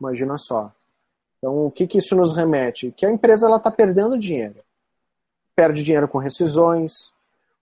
Imagina 0.00 0.38
só. 0.38 0.72
Então, 1.36 1.66
o 1.66 1.70
que, 1.70 1.86
que 1.86 1.98
isso 1.98 2.16
nos 2.16 2.34
remete? 2.34 2.90
Que 2.96 3.04
a 3.04 3.10
empresa 3.10 3.54
está 3.54 3.70
perdendo 3.70 4.18
dinheiro. 4.18 4.64
Perde 5.54 5.82
dinheiro 5.82 6.08
com 6.08 6.16
rescisões, 6.16 6.92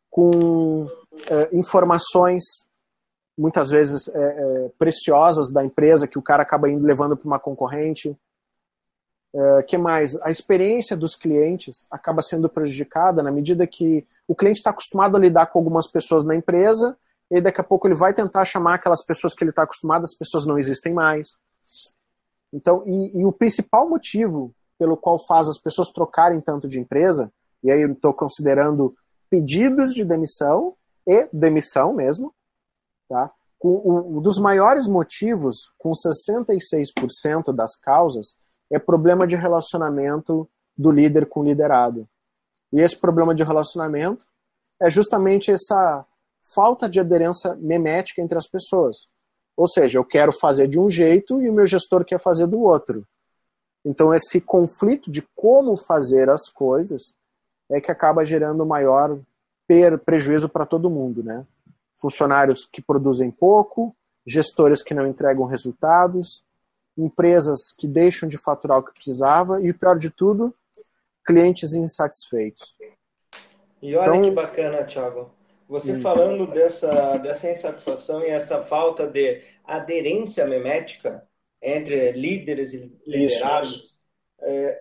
com 0.08 0.86
é, 1.28 1.48
informações, 1.52 2.44
muitas 3.36 3.70
vezes 3.70 4.06
é, 4.06 4.20
é, 4.20 4.68
preciosas 4.78 5.52
da 5.52 5.64
empresa, 5.64 6.06
que 6.06 6.18
o 6.18 6.22
cara 6.22 6.44
acaba 6.44 6.70
indo 6.70 6.86
levando 6.86 7.16
para 7.16 7.26
uma 7.26 7.40
concorrente. 7.40 8.16
É, 9.34 9.62
que 9.64 9.76
mais? 9.76 10.14
A 10.22 10.30
experiência 10.30 10.96
dos 10.96 11.16
clientes 11.16 11.88
acaba 11.90 12.22
sendo 12.22 12.48
prejudicada 12.48 13.20
na 13.20 13.32
medida 13.32 13.66
que 13.66 14.06
o 14.28 14.34
cliente 14.34 14.58
está 14.58 14.70
acostumado 14.70 15.16
a 15.16 15.20
lidar 15.20 15.46
com 15.46 15.58
algumas 15.58 15.90
pessoas 15.90 16.24
na 16.24 16.36
empresa, 16.36 16.96
e 17.28 17.40
daqui 17.40 17.60
a 17.60 17.64
pouco 17.64 17.88
ele 17.88 17.96
vai 17.96 18.14
tentar 18.14 18.44
chamar 18.44 18.76
aquelas 18.76 19.04
pessoas 19.04 19.34
que 19.34 19.42
ele 19.42 19.50
está 19.50 19.64
acostumado, 19.64 20.04
as 20.04 20.16
pessoas 20.16 20.46
não 20.46 20.56
existem 20.56 20.92
mais. 20.92 21.36
Então, 22.52 22.84
e, 22.86 23.20
e, 23.20 23.26
o 23.26 23.32
principal 23.32 23.88
motivo 23.88 24.54
pelo 24.78 24.96
qual 24.96 25.18
faz 25.18 25.48
as 25.48 25.58
pessoas 25.58 25.88
trocarem 25.88 26.40
tanto 26.40 26.68
de 26.68 26.78
empresa, 26.78 27.32
e 27.62 27.72
aí 27.72 27.82
eu 27.82 27.92
estou 27.92 28.14
considerando 28.14 28.94
pedidos 29.28 29.92
de 29.92 30.04
demissão 30.04 30.76
e 31.04 31.28
demissão 31.32 31.92
mesmo, 31.92 32.32
tá? 33.08 33.32
Um 33.64 34.20
dos 34.20 34.38
maiores 34.38 34.86
motivos, 34.86 35.72
com 35.78 35.90
66% 35.90 37.52
das 37.52 37.74
causas, 37.80 38.36
é 38.70 38.78
problema 38.78 39.26
de 39.26 39.36
relacionamento 39.36 40.48
do 40.76 40.90
líder 40.90 41.26
com 41.26 41.40
o 41.40 41.44
liderado. 41.44 42.08
E 42.72 42.80
esse 42.80 42.98
problema 42.98 43.34
de 43.34 43.42
relacionamento 43.42 44.26
é 44.80 44.90
justamente 44.90 45.50
essa 45.50 46.04
falta 46.54 46.88
de 46.88 46.98
aderência 47.00 47.54
memética 47.54 48.20
entre 48.20 48.36
as 48.36 48.48
pessoas. 48.48 49.08
Ou 49.56 49.68
seja, 49.68 49.98
eu 49.98 50.04
quero 50.04 50.32
fazer 50.32 50.66
de 50.66 50.78
um 50.78 50.90
jeito 50.90 51.40
e 51.40 51.48
o 51.48 51.52
meu 51.52 51.66
gestor 51.66 52.04
quer 52.04 52.20
fazer 52.20 52.46
do 52.46 52.60
outro. 52.60 53.06
Então, 53.84 54.12
esse 54.14 54.40
conflito 54.40 55.10
de 55.10 55.22
como 55.34 55.76
fazer 55.76 56.28
as 56.28 56.48
coisas 56.48 57.14
é 57.70 57.80
que 57.80 57.90
acaba 57.90 58.24
gerando 58.24 58.66
maior 58.66 59.18
prejuízo 60.04 60.48
para 60.48 60.66
todo 60.66 60.90
mundo, 60.90 61.22
né? 61.22 61.46
Funcionários 61.98 62.68
que 62.70 62.82
produzem 62.82 63.30
pouco, 63.30 63.94
gestores 64.26 64.82
que 64.82 64.94
não 64.94 65.06
entregam 65.06 65.46
resultados, 65.46 66.42
empresas 66.96 67.72
que 67.72 67.86
deixam 67.86 68.28
de 68.28 68.38
faturar 68.38 68.78
o 68.78 68.82
que 68.82 68.92
precisava 68.92 69.60
e, 69.62 69.72
pior 69.72 69.98
de 69.98 70.10
tudo, 70.10 70.54
clientes 71.24 71.74
insatisfeitos. 71.74 72.76
E 73.82 73.94
olha 73.96 74.16
então, 74.16 74.22
que 74.22 74.30
bacana, 74.30 74.84
Thiago. 74.84 75.30
Você 75.68 75.92
hum. 75.92 76.00
falando 76.00 76.46
dessa, 76.46 77.16
dessa 77.18 77.50
insatisfação 77.50 78.22
e 78.22 78.28
essa 78.28 78.62
falta 78.62 79.06
de 79.06 79.42
aderência 79.64 80.46
memética 80.46 81.26
entre 81.62 82.12
líderes 82.12 82.74
e 82.74 82.92
liderados, 83.06 83.98
é, 84.40 84.78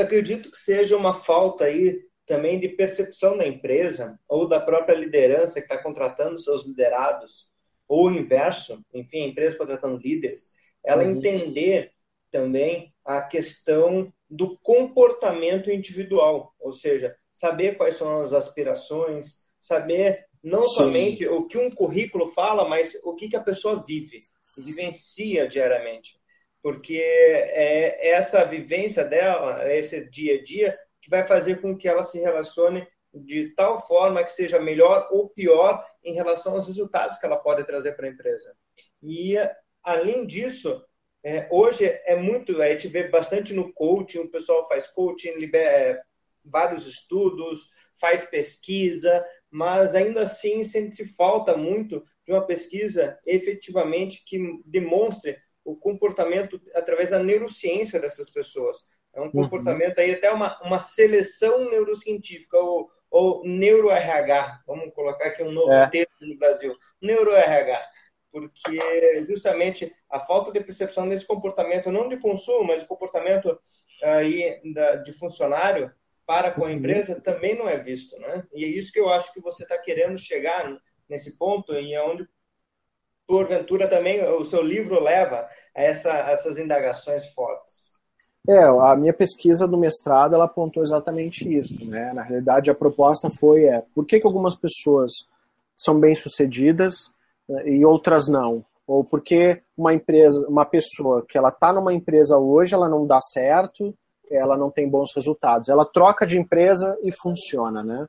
acredito 0.00 0.50
que 0.50 0.56
seja 0.56 0.96
uma 0.96 1.12
falta 1.12 1.64
aí 1.64 2.00
também 2.26 2.58
de 2.58 2.68
percepção 2.68 3.36
da 3.36 3.46
empresa 3.46 4.18
ou 4.26 4.48
da 4.48 4.58
própria 4.58 4.94
liderança 4.94 5.60
que 5.60 5.66
está 5.66 5.82
contratando 5.82 6.40
seus 6.40 6.66
liderados, 6.66 7.50
ou 7.86 8.06
o 8.06 8.10
inverso, 8.10 8.82
enfim, 8.94 9.24
a 9.24 9.28
empresa 9.28 9.58
contratando 9.58 9.98
líderes, 9.98 10.54
ela 10.84 11.02
uhum. 11.02 11.12
entender 11.12 11.92
também 12.30 12.92
a 13.04 13.20
questão 13.22 14.12
do 14.28 14.56
comportamento 14.58 15.70
individual, 15.70 16.54
ou 16.58 16.72
seja, 16.72 17.14
saber 17.34 17.76
quais 17.76 17.96
são 17.96 18.22
as 18.22 18.32
aspirações, 18.32 19.44
saber 19.60 20.26
não 20.42 20.60
Sim. 20.60 20.74
somente 20.74 21.28
o 21.28 21.46
que 21.46 21.58
um 21.58 21.70
currículo 21.70 22.28
fala, 22.32 22.68
mas 22.68 22.94
o 23.04 23.14
que, 23.14 23.28
que 23.28 23.36
a 23.36 23.42
pessoa 23.42 23.84
vive, 23.86 24.20
vivencia 24.56 25.46
diariamente. 25.46 26.20
Porque 26.62 26.96
é 26.96 28.10
essa 28.10 28.44
vivência 28.44 29.04
dela, 29.04 29.72
esse 29.72 30.08
dia 30.10 30.36
a 30.36 30.42
dia, 30.42 30.78
que 31.00 31.10
vai 31.10 31.26
fazer 31.26 31.60
com 31.60 31.76
que 31.76 31.88
ela 31.88 32.02
se 32.02 32.20
relacione 32.20 32.86
de 33.12 33.50
tal 33.54 33.86
forma 33.86 34.24
que 34.24 34.32
seja 34.32 34.58
melhor 34.58 35.06
ou 35.10 35.28
pior 35.28 35.84
em 36.02 36.14
relação 36.14 36.54
aos 36.54 36.66
resultados 36.66 37.18
que 37.18 37.26
ela 37.26 37.36
pode 37.36 37.64
trazer 37.64 37.92
para 37.92 38.06
a 38.06 38.10
empresa. 38.10 38.56
E, 39.02 39.36
além 39.82 40.26
disso, 40.26 40.84
é, 41.24 41.48
hoje 41.50 41.84
é 41.84 42.16
muito, 42.16 42.60
a 42.60 42.68
gente 42.68 42.88
vê 42.88 43.08
bastante 43.08 43.54
no 43.54 43.72
coaching, 43.72 44.18
o 44.18 44.30
pessoal 44.30 44.66
faz 44.68 44.88
coaching, 44.88 45.34
libera, 45.34 45.70
é, 45.70 46.02
vários 46.44 46.86
estudos, 46.86 47.70
faz 48.00 48.24
pesquisa, 48.24 49.24
mas 49.50 49.94
ainda 49.94 50.22
assim 50.22 50.64
sente 50.64 51.04
falta 51.14 51.56
muito 51.56 52.02
de 52.26 52.32
uma 52.32 52.44
pesquisa 52.44 53.18
efetivamente 53.24 54.24
que 54.24 54.38
demonstre 54.64 55.36
o 55.64 55.76
comportamento 55.76 56.60
através 56.74 57.10
da 57.10 57.22
neurociência 57.22 58.00
dessas 58.00 58.30
pessoas. 58.30 58.78
É 59.14 59.20
um 59.20 59.24
uhum. 59.24 59.30
comportamento 59.30 59.98
aí 59.98 60.12
até 60.12 60.32
uma, 60.32 60.60
uma 60.62 60.80
seleção 60.80 61.70
neurocientífica 61.70 62.56
ou, 62.58 62.90
ou 63.10 63.46
neuro-RH, 63.46 64.62
vamos 64.66 64.92
colocar 64.94 65.28
aqui 65.28 65.42
um 65.42 65.52
novo 65.52 65.70
é. 65.70 65.88
termo 65.88 66.12
no 66.20 66.36
Brasil, 66.38 66.74
neuro-RH, 67.00 67.80
porque 68.32 69.24
justamente 69.26 69.94
a 70.10 70.18
falta 70.18 70.50
de 70.50 70.64
percepção 70.64 71.08
desse 71.08 71.26
comportamento, 71.26 71.92
não 71.92 72.08
de 72.08 72.16
consumo, 72.16 72.64
mas 72.64 72.82
de 72.82 72.88
comportamento 72.88 73.56
aí 74.02 74.60
de 75.04 75.12
funcionário, 75.12 75.92
para 76.26 76.50
com 76.50 76.64
a 76.64 76.68
uhum. 76.68 76.72
empresa 76.72 77.20
também 77.20 77.56
não 77.56 77.68
é 77.68 77.76
visto, 77.76 78.18
né? 78.18 78.44
E 78.54 78.64
é 78.64 78.68
isso 78.68 78.92
que 78.92 78.98
eu 78.98 79.10
acho 79.10 79.32
que 79.34 79.40
você 79.40 79.64
está 79.64 79.76
querendo 79.76 80.18
chegar 80.18 80.74
nesse 81.08 81.36
ponto 81.36 81.74
e 81.74 81.92
é 81.92 82.02
onde 82.02 82.26
porventura 83.26 83.88
também 83.88 84.24
o 84.24 84.44
seu 84.44 84.62
livro 84.62 85.00
leva 85.00 85.48
a 85.74 85.82
essa, 85.82 86.10
essas 86.30 86.58
indagações 86.58 87.26
fortes. 87.28 87.92
É, 88.48 88.64
a 88.64 88.96
minha 88.96 89.12
pesquisa 89.12 89.68
do 89.68 89.78
mestrado 89.78 90.34
ela 90.34 90.46
apontou 90.46 90.82
exatamente 90.82 91.46
isso, 91.46 91.84
né? 91.84 92.12
Na 92.12 92.22
realidade 92.22 92.70
a 92.70 92.74
proposta 92.74 93.30
foi 93.30 93.64
é 93.66 93.82
por 93.94 94.04
que, 94.04 94.18
que 94.18 94.26
algumas 94.26 94.56
pessoas 94.56 95.12
são 95.76 95.98
bem 95.98 96.14
sucedidas 96.14 97.12
e 97.64 97.84
outras 97.84 98.28
não? 98.28 98.64
Ou 98.86 99.04
por 99.04 99.22
que 99.22 99.62
uma 99.76 99.94
empresa, 99.94 100.46
uma 100.48 100.64
pessoa 100.64 101.24
que 101.28 101.38
ela 101.38 101.48
está 101.48 101.72
numa 101.72 101.92
empresa 101.92 102.36
hoje 102.36 102.74
ela 102.74 102.88
não 102.88 103.06
dá 103.06 103.20
certo 103.20 103.94
ela 104.34 104.56
não 104.56 104.70
tem 104.70 104.88
bons 104.88 105.10
resultados. 105.14 105.68
Ela 105.68 105.84
troca 105.84 106.26
de 106.26 106.38
empresa 106.38 106.96
e 107.02 107.12
funciona, 107.12 107.82
né? 107.82 108.06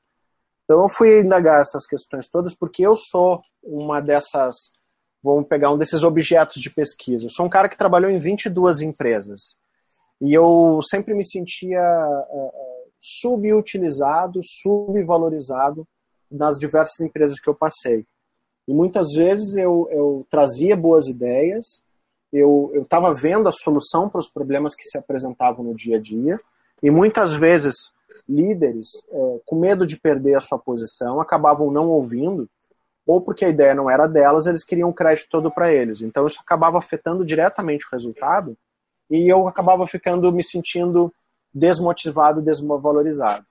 Então 0.63 0.81
eu 0.81 0.89
fui 0.89 1.19
indagar 1.19 1.59
essas 1.59 1.85
questões 1.85 2.27
todas 2.29 2.55
porque 2.55 2.85
eu 2.85 2.95
sou 2.95 3.41
uma 3.61 3.99
dessas, 3.99 4.55
vamos 5.21 5.47
pegar 5.47 5.71
um 5.71 5.77
desses 5.77 6.03
objetos 6.03 6.61
de 6.61 6.69
pesquisa. 6.69 7.25
Eu 7.25 7.29
sou 7.29 7.45
um 7.45 7.49
cara 7.49 7.67
que 7.67 7.77
trabalhou 7.77 8.09
em 8.09 8.19
22 8.19 8.81
empresas 8.81 9.57
e 10.21 10.33
eu 10.33 10.79
sempre 10.89 11.13
me 11.13 11.25
sentia 11.25 11.81
uh, 11.81 12.51
subutilizado, 12.99 14.39
subvalorizado 14.43 15.85
nas 16.31 16.57
diversas 16.57 17.01
empresas 17.01 17.39
que 17.39 17.49
eu 17.49 17.55
passei. 17.55 18.05
E 18.67 18.73
muitas 18.73 19.07
vezes 19.13 19.55
eu, 19.55 19.87
eu 19.91 20.25
trazia 20.29 20.75
boas 20.75 21.07
ideias, 21.07 21.81
eu 22.31 22.71
estava 22.81 23.13
vendo 23.13 23.47
a 23.47 23.51
solução 23.51 24.09
para 24.09 24.19
os 24.19 24.27
problemas 24.27 24.73
que 24.73 24.83
se 24.83 24.97
apresentavam 24.97 25.63
no 25.63 25.75
dia 25.75 25.97
a 25.97 26.01
dia, 26.01 26.39
e 26.81 26.89
muitas 26.89 27.33
vezes 27.33 27.75
líderes, 28.27 28.87
é, 29.11 29.39
com 29.45 29.55
medo 29.55 29.85
de 29.85 29.99
perder 29.99 30.35
a 30.35 30.39
sua 30.39 30.57
posição, 30.57 31.21
acabavam 31.21 31.71
não 31.71 31.89
ouvindo, 31.89 32.49
ou 33.05 33.21
porque 33.21 33.45
a 33.45 33.49
ideia 33.49 33.75
não 33.75 33.89
era 33.89 34.07
delas, 34.07 34.47
eles 34.47 34.63
queriam 34.63 34.89
o 34.89 34.93
crédito 34.93 35.27
todo 35.29 35.51
para 35.51 35.71
eles. 35.71 36.01
Então 36.01 36.25
isso 36.25 36.39
acabava 36.41 36.77
afetando 36.77 37.25
diretamente 37.25 37.85
o 37.85 37.89
resultado, 37.91 38.57
e 39.09 39.31
eu 39.31 39.47
acabava 39.47 39.85
ficando 39.85 40.31
me 40.31 40.43
sentindo 40.43 41.13
desmotivado, 41.53 42.41
desvalorizado. 42.41 43.45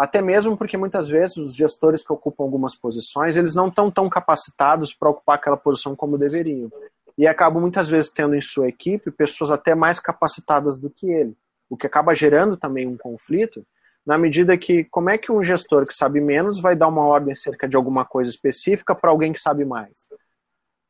Até 0.00 0.22
mesmo 0.22 0.56
porque 0.56 0.78
muitas 0.78 1.10
vezes 1.10 1.36
os 1.36 1.54
gestores 1.54 2.02
que 2.02 2.10
ocupam 2.10 2.42
algumas 2.42 2.74
posições, 2.74 3.36
eles 3.36 3.54
não 3.54 3.68
estão 3.68 3.90
tão 3.90 4.08
capacitados 4.08 4.94
para 4.94 5.10
ocupar 5.10 5.36
aquela 5.36 5.58
posição 5.58 5.94
como 5.94 6.16
deveriam 6.16 6.72
e 7.18 7.26
acaba 7.26 7.60
muitas 7.60 7.90
vezes 7.90 8.10
tendo 8.10 8.34
em 8.34 8.40
sua 8.40 8.66
equipe 8.66 9.10
pessoas 9.10 9.50
até 9.50 9.74
mais 9.74 10.00
capacitadas 10.00 10.78
do 10.78 10.88
que 10.88 11.10
ele, 11.10 11.36
o 11.68 11.76
que 11.76 11.86
acaba 11.86 12.14
gerando 12.14 12.56
também 12.56 12.86
um 12.86 12.96
conflito, 12.96 13.62
na 14.06 14.16
medida 14.16 14.56
que 14.56 14.84
como 14.84 15.10
é 15.10 15.18
que 15.18 15.30
um 15.30 15.44
gestor 15.44 15.84
que 15.84 15.92
sabe 15.92 16.18
menos 16.18 16.58
vai 16.58 16.74
dar 16.74 16.88
uma 16.88 17.04
ordem 17.04 17.34
acerca 17.34 17.68
de 17.68 17.76
alguma 17.76 18.06
coisa 18.06 18.30
específica 18.30 18.94
para 18.94 19.10
alguém 19.10 19.34
que 19.34 19.38
sabe 19.38 19.66
mais? 19.66 20.08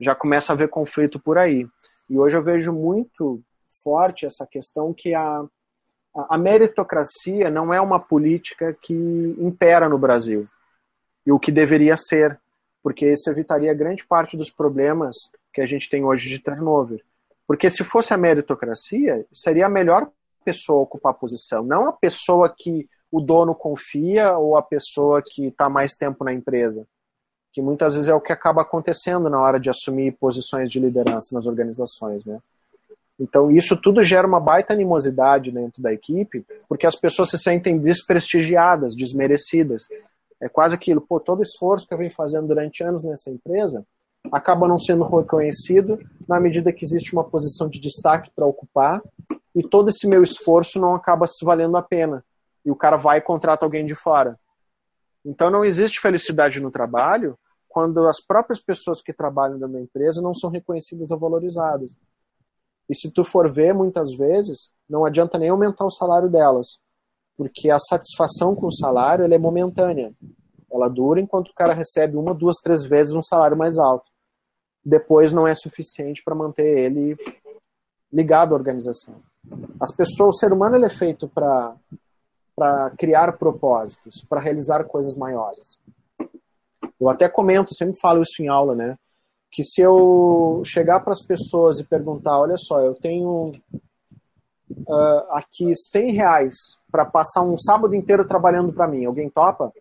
Já 0.00 0.14
começa 0.14 0.52
a 0.52 0.54
haver 0.54 0.68
conflito 0.68 1.18
por 1.18 1.36
aí. 1.36 1.66
E 2.08 2.16
hoje 2.16 2.36
eu 2.36 2.42
vejo 2.44 2.72
muito 2.72 3.42
forte 3.82 4.24
essa 4.24 4.46
questão 4.46 4.94
que 4.94 5.12
a, 5.14 5.44
a 6.14 6.36
meritocracia 6.36 7.50
não 7.50 7.72
é 7.72 7.80
uma 7.80 8.00
política 8.00 8.76
que 8.80 8.94
impera 9.38 9.88
no 9.88 9.98
Brasil. 9.98 10.46
E 11.26 11.32
o 11.32 11.38
que 11.38 11.52
deveria 11.52 11.96
ser, 11.96 12.40
porque 12.82 13.10
isso 13.10 13.30
evitaria 13.30 13.72
grande 13.74 14.06
parte 14.06 14.36
dos 14.36 14.50
problemas 14.50 15.16
que 15.52 15.60
a 15.60 15.66
gente 15.66 15.88
tem 15.88 16.04
hoje 16.04 16.28
de 16.28 16.38
turnover. 16.38 17.02
Porque 17.46 17.68
se 17.68 17.84
fosse 17.84 18.14
a 18.14 18.16
meritocracia, 18.16 19.26
seria 19.32 19.66
a 19.66 19.70
melhor 19.70 20.08
pessoa 20.44 20.82
ocupar 20.82 21.12
a 21.12 21.16
posição, 21.16 21.62
não 21.62 21.88
a 21.88 21.92
pessoa 21.92 22.52
que 22.56 22.88
o 23.10 23.20
dono 23.20 23.54
confia 23.54 24.36
ou 24.38 24.56
a 24.56 24.62
pessoa 24.62 25.22
que 25.24 25.46
está 25.46 25.68
mais 25.68 25.94
tempo 25.94 26.24
na 26.24 26.32
empresa. 26.32 26.86
Que 27.52 27.60
muitas 27.60 27.94
vezes 27.94 28.08
é 28.08 28.14
o 28.14 28.20
que 28.20 28.32
acaba 28.32 28.62
acontecendo 28.62 29.28
na 29.28 29.40
hora 29.40 29.58
de 29.58 29.68
assumir 29.68 30.12
posições 30.12 30.70
de 30.70 30.78
liderança 30.78 31.34
nas 31.34 31.46
organizações, 31.46 32.24
né? 32.24 32.40
Então, 33.20 33.50
isso 33.50 33.76
tudo 33.76 34.02
gera 34.02 34.26
uma 34.26 34.40
baita 34.40 34.72
animosidade 34.72 35.52
dentro 35.52 35.82
da 35.82 35.92
equipe, 35.92 36.44
porque 36.66 36.86
as 36.86 36.96
pessoas 36.96 37.28
se 37.28 37.38
sentem 37.38 37.78
desprestigiadas, 37.78 38.96
desmerecidas. 38.96 39.86
É 40.40 40.48
quase 40.48 40.74
aquilo, 40.74 41.02
pô, 41.02 41.20
todo 41.20 41.42
esforço 41.42 41.86
que 41.86 41.92
eu 41.92 41.98
venho 41.98 42.14
fazendo 42.14 42.48
durante 42.48 42.82
anos 42.82 43.04
nessa 43.04 43.30
empresa, 43.30 43.84
acaba 44.32 44.66
não 44.66 44.78
sendo 44.78 45.04
reconhecido 45.04 45.98
na 46.26 46.40
medida 46.40 46.72
que 46.72 46.84
existe 46.84 47.12
uma 47.12 47.24
posição 47.24 47.68
de 47.68 47.78
destaque 47.78 48.30
para 48.34 48.46
ocupar 48.46 49.02
e 49.54 49.62
todo 49.62 49.90
esse 49.90 50.06
meu 50.06 50.22
esforço 50.22 50.78
não 50.78 50.94
acaba 50.94 51.26
se 51.26 51.44
valendo 51.44 51.76
a 51.76 51.82
pena. 51.82 52.24
E 52.64 52.70
o 52.70 52.76
cara 52.76 52.96
vai 52.96 53.18
e 53.18 53.22
contrata 53.22 53.64
alguém 53.64 53.84
de 53.84 53.94
fora. 53.94 54.38
Então 55.24 55.50
não 55.50 55.64
existe 55.64 56.00
felicidade 56.00 56.60
no 56.60 56.70
trabalho 56.70 57.38
quando 57.68 58.06
as 58.06 58.20
próprias 58.24 58.60
pessoas 58.60 59.00
que 59.02 59.12
trabalham 59.12 59.58
dentro 59.58 59.74
da 59.74 59.80
empresa 59.80 60.20
não 60.22 60.34
são 60.34 60.50
reconhecidas 60.50 61.10
ou 61.10 61.18
valorizadas. 61.18 61.96
E 62.90 62.94
se 62.96 63.08
tu 63.08 63.24
for 63.24 63.50
ver, 63.52 63.72
muitas 63.72 64.12
vezes, 64.16 64.72
não 64.88 65.04
adianta 65.04 65.38
nem 65.38 65.48
aumentar 65.48 65.86
o 65.86 65.90
salário 65.90 66.28
delas, 66.28 66.80
porque 67.36 67.70
a 67.70 67.78
satisfação 67.78 68.56
com 68.56 68.66
o 68.66 68.74
salário 68.74 69.32
é 69.32 69.38
momentânea. 69.38 70.12
Ela 70.70 70.88
dura 70.88 71.20
enquanto 71.20 71.50
o 71.50 71.54
cara 71.54 71.72
recebe 71.72 72.16
uma, 72.16 72.34
duas, 72.34 72.56
três 72.56 72.84
vezes 72.84 73.14
um 73.14 73.22
salário 73.22 73.56
mais 73.56 73.78
alto. 73.78 74.10
Depois 74.84 75.32
não 75.32 75.46
é 75.46 75.54
suficiente 75.54 76.20
para 76.24 76.34
manter 76.34 76.66
ele 76.66 77.16
ligado 78.12 78.54
à 78.54 78.58
organização. 78.58 79.22
As 79.80 79.94
pessoas, 79.94 80.36
o 80.36 80.38
ser 80.38 80.52
humano 80.52 80.84
é 80.84 80.90
feito 80.90 81.28
para 81.28 81.76
para 82.60 82.90
criar 82.90 83.38
propósitos, 83.38 84.22
para 84.28 84.38
realizar 84.38 84.84
coisas 84.84 85.16
maiores. 85.16 85.80
Eu 87.00 87.08
até 87.08 87.26
comento, 87.26 87.74
sempre 87.74 87.98
falo 87.98 88.20
isso 88.20 88.42
em 88.42 88.48
aula, 88.48 88.74
né? 88.74 88.98
Que 89.50 89.64
se 89.64 89.80
eu 89.80 90.62
chegar 90.64 91.00
para 91.00 91.12
as 91.12 91.24
pessoas 91.24 91.78
e 91.78 91.84
perguntar, 91.84 92.38
olha 92.38 92.56
só, 92.56 92.80
eu 92.80 92.94
tenho 92.94 93.52
uh, 94.70 95.32
aqui 95.32 95.74
100 95.74 96.12
reais 96.12 96.54
para 96.90 97.04
passar 97.04 97.42
um 97.42 97.58
sábado 97.58 97.94
inteiro 97.94 98.26
trabalhando 98.26 98.72
para 98.72 98.86
mim, 98.86 99.04
alguém 99.04 99.28
topa? 99.28 99.72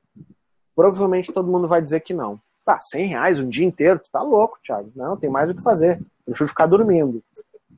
Provavelmente 0.76 1.32
todo 1.32 1.52
mundo 1.52 1.68
vai 1.68 1.82
dizer 1.82 2.00
que 2.02 2.14
não. 2.14 2.40
Tá, 2.66 2.80
100 2.80 3.06
reais 3.06 3.40
um 3.40 3.50
dia 3.50 3.66
inteiro? 3.66 4.00
Tu 4.00 4.10
tá 4.12 4.22
louco, 4.22 4.60
Thiago. 4.64 4.92
Não, 4.96 5.18
tem 5.18 5.30
mais 5.30 5.50
o 5.50 5.56
que 5.56 5.62
fazer. 5.62 6.00
Eu 6.26 6.34
prefiro 6.34 6.50
ficar 6.50 6.68
dormindo. 6.68 7.24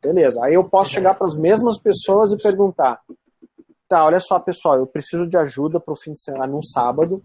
Beleza. 0.02 0.44
Aí 0.44 0.54
eu 0.54 0.64
posso 0.64 0.92
chegar 0.92 1.14
para 1.14 1.28
as 1.28 1.36
mesmas 1.36 1.78
pessoas 1.78 2.32
e 2.32 2.38
perguntar: 2.38 3.00
tá, 3.88 4.04
olha 4.04 4.20
só, 4.20 4.40
pessoal, 4.40 4.78
eu 4.78 4.88
preciso 4.88 5.28
de 5.28 5.38
ajuda 5.38 5.80
para 5.80 5.94
o 5.94 5.98
fim 5.98 6.14
de 6.14 6.22
semana, 6.22 6.48
num 6.48 6.64
sábado. 6.64 7.22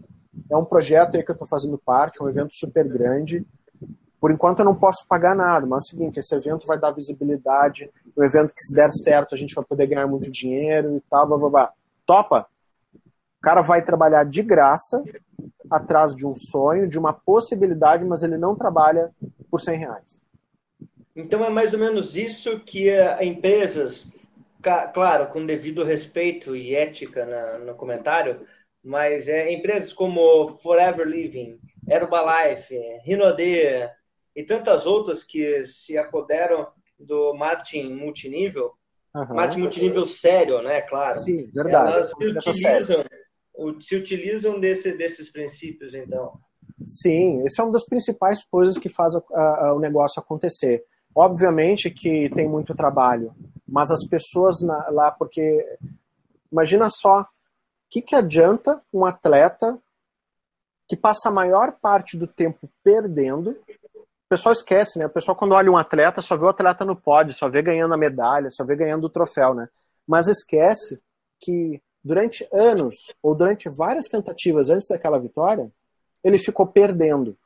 É 0.49 0.55
um 0.55 0.65
projeto 0.65 1.15
aí 1.15 1.23
que 1.23 1.31
eu 1.31 1.33
estou 1.33 1.47
fazendo 1.47 1.77
parte, 1.77 2.21
um 2.21 2.29
evento 2.29 2.53
super 2.53 2.87
grande. 2.87 3.45
Por 4.27 4.33
enquanto 4.33 4.59
eu 4.59 4.65
não 4.65 4.75
posso 4.75 5.07
pagar 5.07 5.33
nada, 5.33 5.65
mas 5.65 5.83
é 5.83 5.85
o 5.85 5.89
seguinte, 5.89 6.19
esse 6.19 6.35
evento 6.35 6.67
vai 6.67 6.77
dar 6.77 6.91
visibilidade, 6.91 7.89
um 8.17 8.21
evento 8.25 8.53
que 8.53 8.61
se 8.61 8.75
der 8.75 8.91
certo 8.91 9.33
a 9.33 9.37
gente 9.37 9.55
vai 9.55 9.63
poder 9.63 9.87
ganhar 9.87 10.05
muito 10.05 10.29
dinheiro 10.29 10.97
e 10.97 11.01
tal, 11.09 11.25
blá 11.25 11.37
blá 11.37 11.49
blá. 11.49 11.73
Topa? 12.05 12.45
O 12.93 13.41
cara 13.41 13.61
vai 13.61 13.81
trabalhar 13.81 14.25
de 14.25 14.43
graça 14.43 15.01
atrás 15.71 16.13
de 16.13 16.27
um 16.27 16.35
sonho, 16.35 16.89
de 16.89 16.99
uma 16.99 17.13
possibilidade, 17.13 18.03
mas 18.03 18.21
ele 18.21 18.37
não 18.37 18.53
trabalha 18.53 19.11
por 19.49 19.61
100 19.61 19.77
reais. 19.77 20.21
Então 21.15 21.45
é 21.45 21.49
mais 21.49 21.73
ou 21.73 21.79
menos 21.79 22.17
isso 22.17 22.59
que 22.59 22.89
uh, 22.89 23.23
empresas, 23.23 24.11
claro, 24.93 25.27
com 25.27 25.45
devido 25.45 25.85
respeito 25.85 26.53
e 26.53 26.75
ética 26.75 27.59
no 27.59 27.75
comentário, 27.75 28.45
mas 28.83 29.29
é 29.29 29.53
empresas 29.53 29.93
como 29.93 30.57
Forever 30.61 31.07
Living, 31.07 31.57
Herbalife, 31.87 32.77
Rinode 33.05 33.87
e 34.37 34.43
tantas 34.43 34.85
outras 34.85 35.23
que 35.23 35.63
se 35.63 35.97
apoderam 35.97 36.67
do 36.99 37.33
marketing 37.33 37.95
multinível, 37.95 38.71
uhum. 39.15 39.33
marketing 39.33 39.61
multinível 39.61 40.05
sério, 40.05 40.61
né? 40.61 40.81
Claro. 40.81 41.21
Sim, 41.21 41.49
verdade. 41.51 41.91
Elas 41.91 42.11
se 42.11 42.27
utilizam, 42.27 43.05
se 43.79 43.95
utilizam 43.95 44.59
desse, 44.59 44.95
desses 44.95 45.31
princípios, 45.31 45.95
então. 45.95 46.39
Sim, 46.85 47.43
esse 47.45 47.59
é 47.59 47.63
uma 47.63 47.73
das 47.73 47.87
principais 47.87 48.43
coisas 48.43 48.77
que 48.77 48.89
faz 48.89 49.15
a, 49.15 49.21
a, 49.33 49.73
o 49.73 49.79
negócio 49.79 50.21
acontecer. 50.21 50.85
Obviamente 51.15 51.89
que 51.89 52.29
tem 52.29 52.47
muito 52.47 52.75
trabalho, 52.75 53.33
mas 53.67 53.89
as 53.89 54.07
pessoas 54.07 54.61
na, 54.61 54.87
lá, 54.91 55.09
porque 55.09 55.65
imagina 56.51 56.89
só, 56.91 57.21
o 57.21 57.27
que, 57.89 58.03
que 58.03 58.15
adianta 58.15 58.79
um 58.93 59.03
atleta 59.03 59.79
que 60.87 60.95
passa 60.95 61.29
a 61.29 61.31
maior 61.31 61.71
parte 61.81 62.15
do 62.15 62.27
tempo 62.27 62.69
perdendo? 62.83 63.57
O 64.27 64.29
pessoal 64.29 64.51
esquece, 64.51 64.99
né? 64.99 65.05
O 65.05 65.09
pessoal, 65.09 65.37
quando 65.37 65.53
olha 65.53 65.71
um 65.71 65.77
atleta, 65.77 66.21
só 66.21 66.35
vê 66.35 66.43
o 66.43 66.49
atleta 66.49 66.83
no 66.83 66.97
pódio, 66.97 67.33
só 67.33 67.47
vê 67.47 67.61
ganhando 67.61 67.93
a 67.93 67.97
medalha, 67.97 68.51
só 68.51 68.65
vê 68.65 68.75
ganhando 68.75 69.05
o 69.05 69.09
troféu, 69.09 69.53
né? 69.53 69.69
Mas 70.05 70.27
esquece 70.27 71.01
que 71.39 71.81
durante 72.03 72.45
anos, 72.51 72.95
ou 73.23 73.33
durante 73.33 73.69
várias 73.69 74.05
tentativas 74.05 74.69
antes 74.69 74.85
daquela 74.85 75.17
vitória, 75.17 75.71
ele 76.21 76.37
ficou 76.37 76.67
perdendo. 76.67 77.37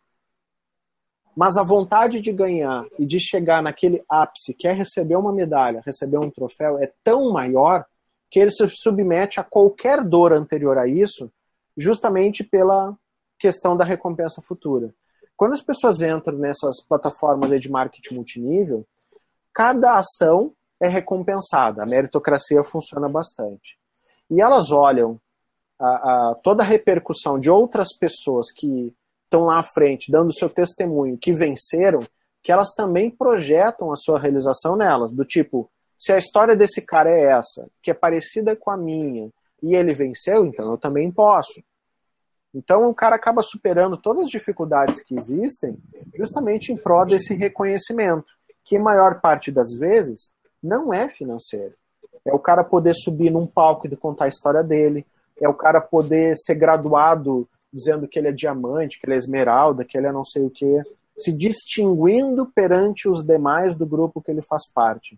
Mas 1.37 1.55
a 1.55 1.61
vontade 1.61 2.19
de 2.19 2.31
ganhar 2.31 2.83
e 2.97 3.05
de 3.05 3.19
chegar 3.19 3.61
naquele 3.61 4.03
ápice, 4.09 4.51
que 4.51 4.67
é 4.67 4.71
receber 4.71 5.15
uma 5.15 5.31
medalha, 5.31 5.83
receber 5.85 6.17
um 6.17 6.31
troféu, 6.31 6.79
é 6.79 6.91
tão 7.03 7.31
maior 7.31 7.85
que 8.31 8.39
ele 8.39 8.49
se 8.49 8.67
submete 8.71 9.39
a 9.39 9.43
qualquer 9.43 10.03
dor 10.03 10.33
anterior 10.33 10.79
a 10.79 10.87
isso, 10.87 11.31
justamente 11.77 12.43
pela 12.43 12.97
questão 13.37 13.77
da 13.77 13.85
recompensa 13.85 14.41
futura. 14.41 14.91
Quando 15.41 15.53
as 15.53 15.63
pessoas 15.63 15.99
entram 16.03 16.37
nessas 16.37 16.85
plataformas 16.87 17.59
de 17.59 17.67
marketing 17.67 18.13
multinível, 18.13 18.85
cada 19.51 19.95
ação 19.95 20.53
é 20.79 20.87
recompensada. 20.87 21.81
A 21.81 21.85
meritocracia 21.87 22.63
funciona 22.63 23.09
bastante. 23.09 23.75
E 24.29 24.39
elas 24.39 24.69
olham 24.69 25.19
a, 25.79 25.87
a, 26.29 26.35
toda 26.43 26.61
a 26.61 26.65
repercussão 26.65 27.39
de 27.39 27.49
outras 27.49 27.87
pessoas 27.97 28.51
que 28.55 28.93
estão 29.23 29.45
lá 29.45 29.61
à 29.61 29.63
frente, 29.63 30.11
dando 30.11 30.31
seu 30.31 30.47
testemunho, 30.47 31.17
que 31.17 31.33
venceram, 31.33 32.01
que 32.43 32.51
elas 32.51 32.75
também 32.75 33.09
projetam 33.09 33.91
a 33.91 33.95
sua 33.95 34.19
realização 34.19 34.75
nelas, 34.75 35.11
do 35.11 35.25
tipo, 35.25 35.71
se 35.97 36.13
a 36.13 36.19
história 36.19 36.55
desse 36.55 36.85
cara 36.85 37.09
é 37.09 37.31
essa, 37.31 37.67
que 37.81 37.89
é 37.89 37.95
parecida 37.95 38.55
com 38.55 38.69
a 38.69 38.77
minha, 38.77 39.31
e 39.63 39.75
ele 39.75 39.95
venceu, 39.95 40.45
então 40.45 40.69
eu 40.69 40.77
também 40.77 41.11
posso. 41.11 41.63
Então 42.53 42.89
o 42.89 42.93
cara 42.93 43.15
acaba 43.15 43.41
superando 43.41 43.97
todas 43.97 44.23
as 44.23 44.29
dificuldades 44.29 45.01
que 45.01 45.15
existem, 45.15 45.77
justamente 46.15 46.71
em 46.71 46.77
prol 46.77 47.05
desse 47.05 47.33
reconhecimento, 47.33 48.25
que 48.65 48.77
maior 48.77 49.21
parte 49.21 49.51
das 49.51 49.69
vezes 49.77 50.33
não 50.61 50.93
é 50.93 51.07
financeiro. 51.07 51.73
É 52.25 52.33
o 52.33 52.39
cara 52.39 52.63
poder 52.63 52.93
subir 52.93 53.31
num 53.31 53.47
palco 53.47 53.87
e 53.87 53.95
contar 53.95 54.25
a 54.25 54.29
história 54.29 54.63
dele, 54.63 55.05
é 55.39 55.47
o 55.47 55.53
cara 55.53 55.81
poder 55.81 56.35
ser 56.37 56.55
graduado 56.55 57.47
dizendo 57.73 58.07
que 58.07 58.19
ele 58.19 58.27
é 58.27 58.31
diamante, 58.33 58.99
que 58.99 59.05
ele 59.05 59.13
é 59.13 59.17
esmeralda, 59.17 59.85
que 59.85 59.97
ele 59.97 60.07
é 60.07 60.11
não 60.11 60.25
sei 60.25 60.43
o 60.43 60.49
quê, 60.49 60.83
se 61.17 61.31
distinguindo 61.31 62.45
perante 62.45 63.07
os 63.07 63.23
demais 63.25 63.75
do 63.75 63.85
grupo 63.85 64.21
que 64.21 64.29
ele 64.29 64.41
faz 64.41 64.69
parte. 64.71 65.17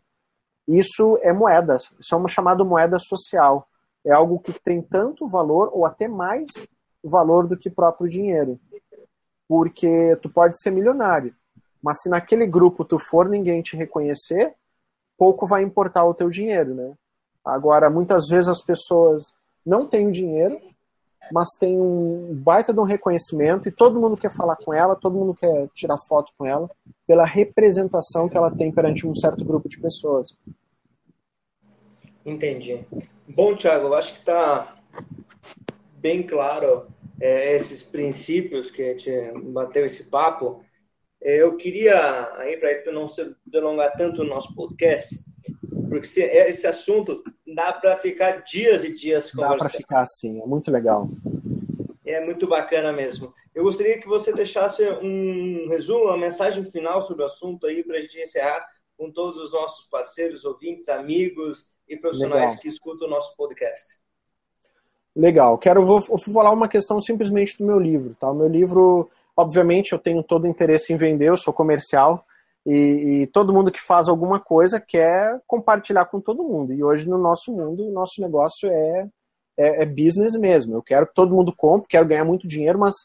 Isso 0.68 1.18
é 1.22 1.34
moeda, 1.34 1.76
isso 1.76 2.14
é 2.14 2.16
uma 2.16 2.30
chamada 2.30 2.64
moeda 2.64 2.98
social. 3.00 3.68
É 4.06 4.12
algo 4.12 4.40
que 4.40 4.54
tem 4.54 4.82
tanto 4.82 5.28
valor 5.28 5.70
ou 5.74 5.86
até 5.86 6.08
mais 6.08 6.50
valor 7.04 7.48
do 7.48 7.58
que 7.58 7.70
próprio 7.70 8.10
dinheiro. 8.10 8.60
Porque 9.48 10.16
tu 10.22 10.30
pode 10.30 10.60
ser 10.62 10.72
milionário, 10.72 11.36
mas 11.82 12.02
se 12.02 12.10
naquele 12.10 12.48
grupo 12.48 12.86
tu 12.86 12.98
for 12.98 13.28
ninguém 13.28 13.62
te 13.62 13.76
reconhecer, 13.76 14.54
pouco 15.18 15.46
vai 15.46 15.64
importar 15.64 16.06
o 16.06 16.14
teu 16.14 16.30
dinheiro, 16.30 16.74
né? 16.74 16.94
Agora, 17.44 17.90
muitas 17.90 18.28
vezes 18.30 18.48
as 18.48 18.64
pessoas 18.64 19.24
não 19.66 19.86
têm 19.86 20.10
dinheiro, 20.10 20.60
mas 21.32 21.50
tem 21.60 21.80
um 21.80 22.34
baita 22.34 22.74
de 22.74 22.80
um 22.80 22.84
reconhecimento 22.84 23.68
e 23.68 23.72
todo 23.72 24.00
mundo 24.00 24.18
quer 24.18 24.34
falar 24.34 24.56
com 24.56 24.74
ela, 24.74 24.96
todo 24.96 25.18
mundo 25.18 25.34
quer 25.34 25.68
tirar 25.74 25.98
foto 26.08 26.32
com 26.38 26.46
ela, 26.46 26.70
pela 27.06 27.26
representação 27.26 28.30
que 28.30 28.38
ela 28.38 28.52
tem 28.52 28.72
perante 28.72 29.06
um 29.06 29.14
certo 29.14 29.44
grupo 29.44 29.68
de 29.68 29.80
pessoas. 29.80 30.38
Entendi. 32.26 32.86
Bom, 33.28 33.56
Thiago, 33.56 33.88
eu 33.88 33.94
acho 33.94 34.14
que 34.14 34.20
está 34.20 34.76
bem 35.98 36.24
claro 36.24 36.88
é, 37.20 37.56
esses 37.56 37.82
princípios 37.82 38.72
que 38.72 38.82
a 38.82 38.86
gente 38.90 39.12
bateu 39.52 39.86
esse 39.86 40.10
papo. 40.10 40.64
É, 41.22 41.42
eu 41.42 41.56
queria, 41.56 42.32
aí 42.38 42.58
para 42.58 42.92
não 42.92 43.08
se 43.08 43.36
delongar 43.46 43.94
tanto 43.94 44.24
no 44.24 44.30
nosso 44.30 44.54
podcast, 44.56 45.18
porque 45.90 46.06
se, 46.06 46.22
esse 46.22 46.68
assunto 46.68 47.24
dá 47.56 47.72
para 47.72 47.98
ficar 47.98 48.44
dias 48.44 48.84
e 48.84 48.94
dias 48.94 49.32
conversando. 49.32 49.60
Dá 49.60 49.70
para 49.70 49.78
ficar 49.78 50.02
assim, 50.02 50.42
é 50.42 50.46
muito 50.46 50.72
legal. 50.72 51.10
É 52.06 52.24
muito 52.24 52.48
bacana 52.48 52.92
mesmo. 52.92 53.34
Eu 53.56 53.64
gostaria 53.64 54.00
que 54.00 54.08
você 54.08 54.34
deixasse 54.34 54.84
um 54.84 55.70
resumo, 55.70 56.06
uma 56.06 56.18
mensagem 56.18 56.70
final 56.72 57.02
sobre 57.02 57.24
o 57.24 57.28
assunto 57.28 57.68
aí 57.68 57.84
para 57.84 57.98
a 57.98 58.02
gente 58.02 58.20
encerrar 58.20 58.68
com 58.98 59.12
todos 59.12 59.40
os 59.40 59.54
nossos 59.54 59.86
parceiros, 59.86 60.44
ouvintes, 60.44 60.90
amigos 60.90 61.72
e 61.88 61.96
profissionais 61.96 62.52
legal. 62.52 62.62
que 62.62 62.68
escutam 62.68 63.08
o 63.08 63.12
nosso 63.12 63.36
podcast. 63.38 64.03
Legal. 65.16 65.58
Quero 65.58 65.86
vou, 65.86 66.00
vou 66.00 66.18
falar 66.18 66.52
uma 66.52 66.68
questão 66.68 67.00
simplesmente 67.00 67.58
do 67.58 67.66
meu 67.66 67.80
livro, 67.80 68.16
tá? 68.20 68.32
O 68.32 68.36
meu 68.36 68.48
livro, 68.48 69.10
obviamente, 69.38 69.94
eu 69.94 70.00
tenho 70.00 70.24
todo 70.24 70.48
interesse 70.48 70.92
em 70.92 70.98
vender, 70.98 71.30
eu 71.30 71.38
sou 71.38 71.54
comercial, 71.54 72.26
e, 72.66 73.24
e, 73.24 73.28
todo 73.28 73.54
mundo 73.54 73.72
que 73.72 73.82
faz 73.82 74.08
alguma 74.08 74.40
coisa 74.40 74.80
quer 74.80 75.40
compartilhar 75.46 76.06
com 76.06 76.22
todo 76.22 76.44
mundo. 76.44 76.74
E 76.74 76.84
hoje, 76.84 77.08
no 77.08 77.18
nosso 77.18 77.52
mundo, 77.52 77.86
o 77.86 77.92
nosso 77.92 78.22
negócio 78.22 78.70
é, 78.70 79.08
é, 79.58 79.84
é 79.84 79.86
business 79.86 80.40
mesmo. 80.40 80.76
Eu 80.76 80.82
quero 80.82 81.06
que 81.06 81.14
todo 81.14 81.36
mundo 81.36 81.54
compre, 81.56 81.90
quero 81.90 82.08
ganhar 82.08 82.24
muito 82.24 82.48
dinheiro, 82.48 82.80
mas 82.80 82.96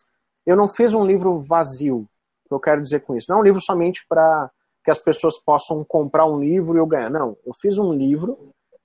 eu 0.46 0.56
não 0.56 0.68
fiz 0.68 0.94
um 0.94 1.04
livro 1.04 1.40
vazio. 1.40 2.06
O 2.44 2.48
que 2.48 2.54
eu 2.54 2.60
quero 2.60 2.80
dizer 2.80 3.00
com 3.00 3.16
isso? 3.16 3.26
Não 3.28 3.38
é 3.38 3.40
um 3.40 3.44
livro 3.44 3.60
somente 3.60 4.06
para 4.08 4.48
que 4.84 4.90
as 4.90 4.98
pessoas 4.98 5.36
possam 5.44 5.84
comprar 5.84 6.24
um 6.24 6.38
livro 6.38 6.76
e 6.76 6.78
eu 6.78 6.86
ganhar. 6.86 7.10
Não, 7.10 7.36
eu 7.44 7.52
fiz 7.60 7.76
um 7.78 7.92
livro, 7.92 8.38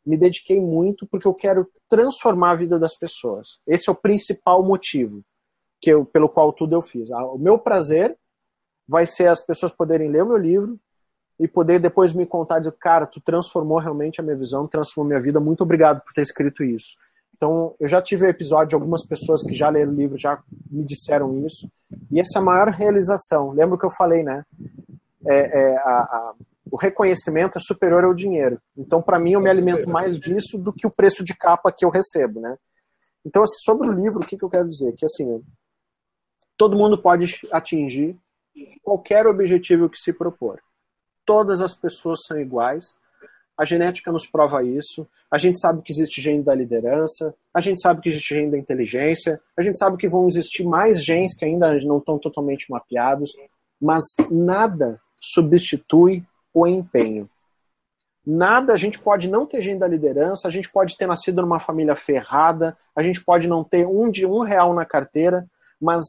me 0.05 0.17
dediquei 0.17 0.59
muito 0.59 1.07
porque 1.07 1.27
eu 1.27 1.33
quero 1.33 1.67
transformar 1.89 2.51
a 2.51 2.55
vida 2.55 2.79
das 2.79 2.97
pessoas. 2.97 3.59
Esse 3.67 3.89
é 3.89 3.91
o 3.91 3.95
principal 3.95 4.63
motivo 4.63 5.23
que 5.81 5.91
eu, 5.91 6.05
pelo 6.05 6.29
qual 6.29 6.51
tudo 6.53 6.75
eu 6.75 6.81
fiz. 6.81 7.09
O 7.11 7.37
meu 7.37 7.57
prazer 7.57 8.17
vai 8.87 9.05
ser 9.05 9.27
as 9.27 9.45
pessoas 9.45 9.71
poderem 9.71 10.09
ler 10.09 10.23
o 10.23 10.27
meu 10.27 10.37
livro 10.37 10.79
e 11.39 11.47
poder 11.47 11.79
depois 11.79 12.13
me 12.13 12.25
contar 12.25 12.59
de 12.59 12.71
cara, 12.71 13.05
tu 13.05 13.19
transformou 13.19 13.79
realmente 13.79 14.19
a 14.19 14.23
minha 14.23 14.35
visão, 14.35 14.67
transformou 14.67 15.09
minha 15.09 15.21
vida. 15.21 15.39
Muito 15.39 15.61
obrigado 15.61 16.01
por 16.01 16.13
ter 16.13 16.21
escrito 16.21 16.63
isso. 16.63 16.95
Então, 17.35 17.75
eu 17.79 17.89
já 17.89 18.01
tive 18.01 18.27
episódio 18.27 18.69
de 18.69 18.75
algumas 18.75 19.05
pessoas 19.05 19.43
que 19.43 19.53
já 19.53 19.69
leram 19.69 19.91
o 19.91 19.95
livro, 19.95 20.17
já 20.17 20.41
me 20.71 20.85
disseram 20.85 21.45
isso. 21.45 21.69
E 22.11 22.19
essa 22.19 22.39
maior 22.39 22.69
realização. 22.69 23.51
Lembra 23.51 23.77
que 23.77 23.85
eu 23.85 23.91
falei, 23.91 24.23
né? 24.23 24.45
É, 25.27 25.61
é 25.61 25.77
a, 25.77 25.89
a, 25.89 26.33
o 26.73 26.75
reconhecimento 26.75 27.59
é 27.59 27.61
superior 27.61 28.03
ao 28.03 28.15
dinheiro. 28.15 28.59
Então, 28.75 28.99
para 28.99 29.19
mim, 29.19 29.33
eu 29.33 29.39
me 29.39 29.47
alimento 29.47 29.87
mais 29.87 30.19
disso 30.19 30.57
do 30.57 30.73
que 30.73 30.87
o 30.87 30.89
preço 30.89 31.23
de 31.23 31.35
capa 31.35 31.71
que 31.71 31.85
eu 31.85 31.89
recebo, 31.91 32.39
né? 32.39 32.57
Então, 33.23 33.43
assim, 33.43 33.59
sobre 33.63 33.87
o 33.87 33.91
livro, 33.91 34.17
o 34.17 34.25
que, 34.25 34.35
que 34.35 34.43
eu 34.43 34.49
quero 34.49 34.67
dizer? 34.67 34.91
Que, 34.93 35.05
assim, 35.05 35.39
todo 36.57 36.75
mundo 36.75 36.99
pode 36.99 37.47
atingir 37.51 38.17
qualquer 38.81 39.27
objetivo 39.27 39.87
que 39.87 39.99
se 39.99 40.11
propor. 40.11 40.59
Todas 41.23 41.61
as 41.61 41.75
pessoas 41.75 42.21
são 42.25 42.39
iguais. 42.39 42.95
A 43.55 43.65
genética 43.65 44.11
nos 44.11 44.25
prova 44.25 44.63
isso. 44.63 45.07
A 45.29 45.37
gente 45.37 45.59
sabe 45.59 45.83
que 45.83 45.93
existe 45.93 46.23
gene 46.23 46.41
da 46.41 46.55
liderança. 46.55 47.35
A 47.53 47.61
gente 47.61 47.79
sabe 47.81 48.01
que 48.01 48.09
existe 48.09 48.33
gene 48.33 48.49
da 48.49 48.57
inteligência. 48.57 49.39
A 49.55 49.61
gente 49.61 49.77
sabe 49.77 49.95
que 49.95 50.09
vão 50.09 50.25
existir 50.25 50.63
mais 50.63 51.05
genes 51.05 51.37
que 51.37 51.45
ainda 51.45 51.71
não 51.83 51.99
estão 51.99 52.17
totalmente 52.17 52.65
mapeados. 52.67 53.31
Mas 53.79 54.01
nada 54.31 54.99
substitui 55.21 56.25
o 56.53 56.67
empenho. 56.67 57.29
Nada, 58.25 58.73
a 58.73 58.77
gente 58.77 58.99
pode 58.99 59.29
não 59.29 59.45
ter 59.45 59.61
gene 59.61 59.79
da 59.79 59.87
liderança, 59.87 60.47
a 60.47 60.51
gente 60.51 60.69
pode 60.71 60.95
ter 60.95 61.05
nascido 61.05 61.41
numa 61.41 61.59
família 61.59 61.95
ferrada, 61.95 62.77
a 62.95 63.03
gente 63.03 63.23
pode 63.23 63.47
não 63.47 63.63
ter 63.63 63.85
um 63.85 64.09
de 64.09 64.25
um 64.25 64.39
real 64.39 64.73
na 64.73 64.85
carteira, 64.85 65.45
mas 65.79 66.03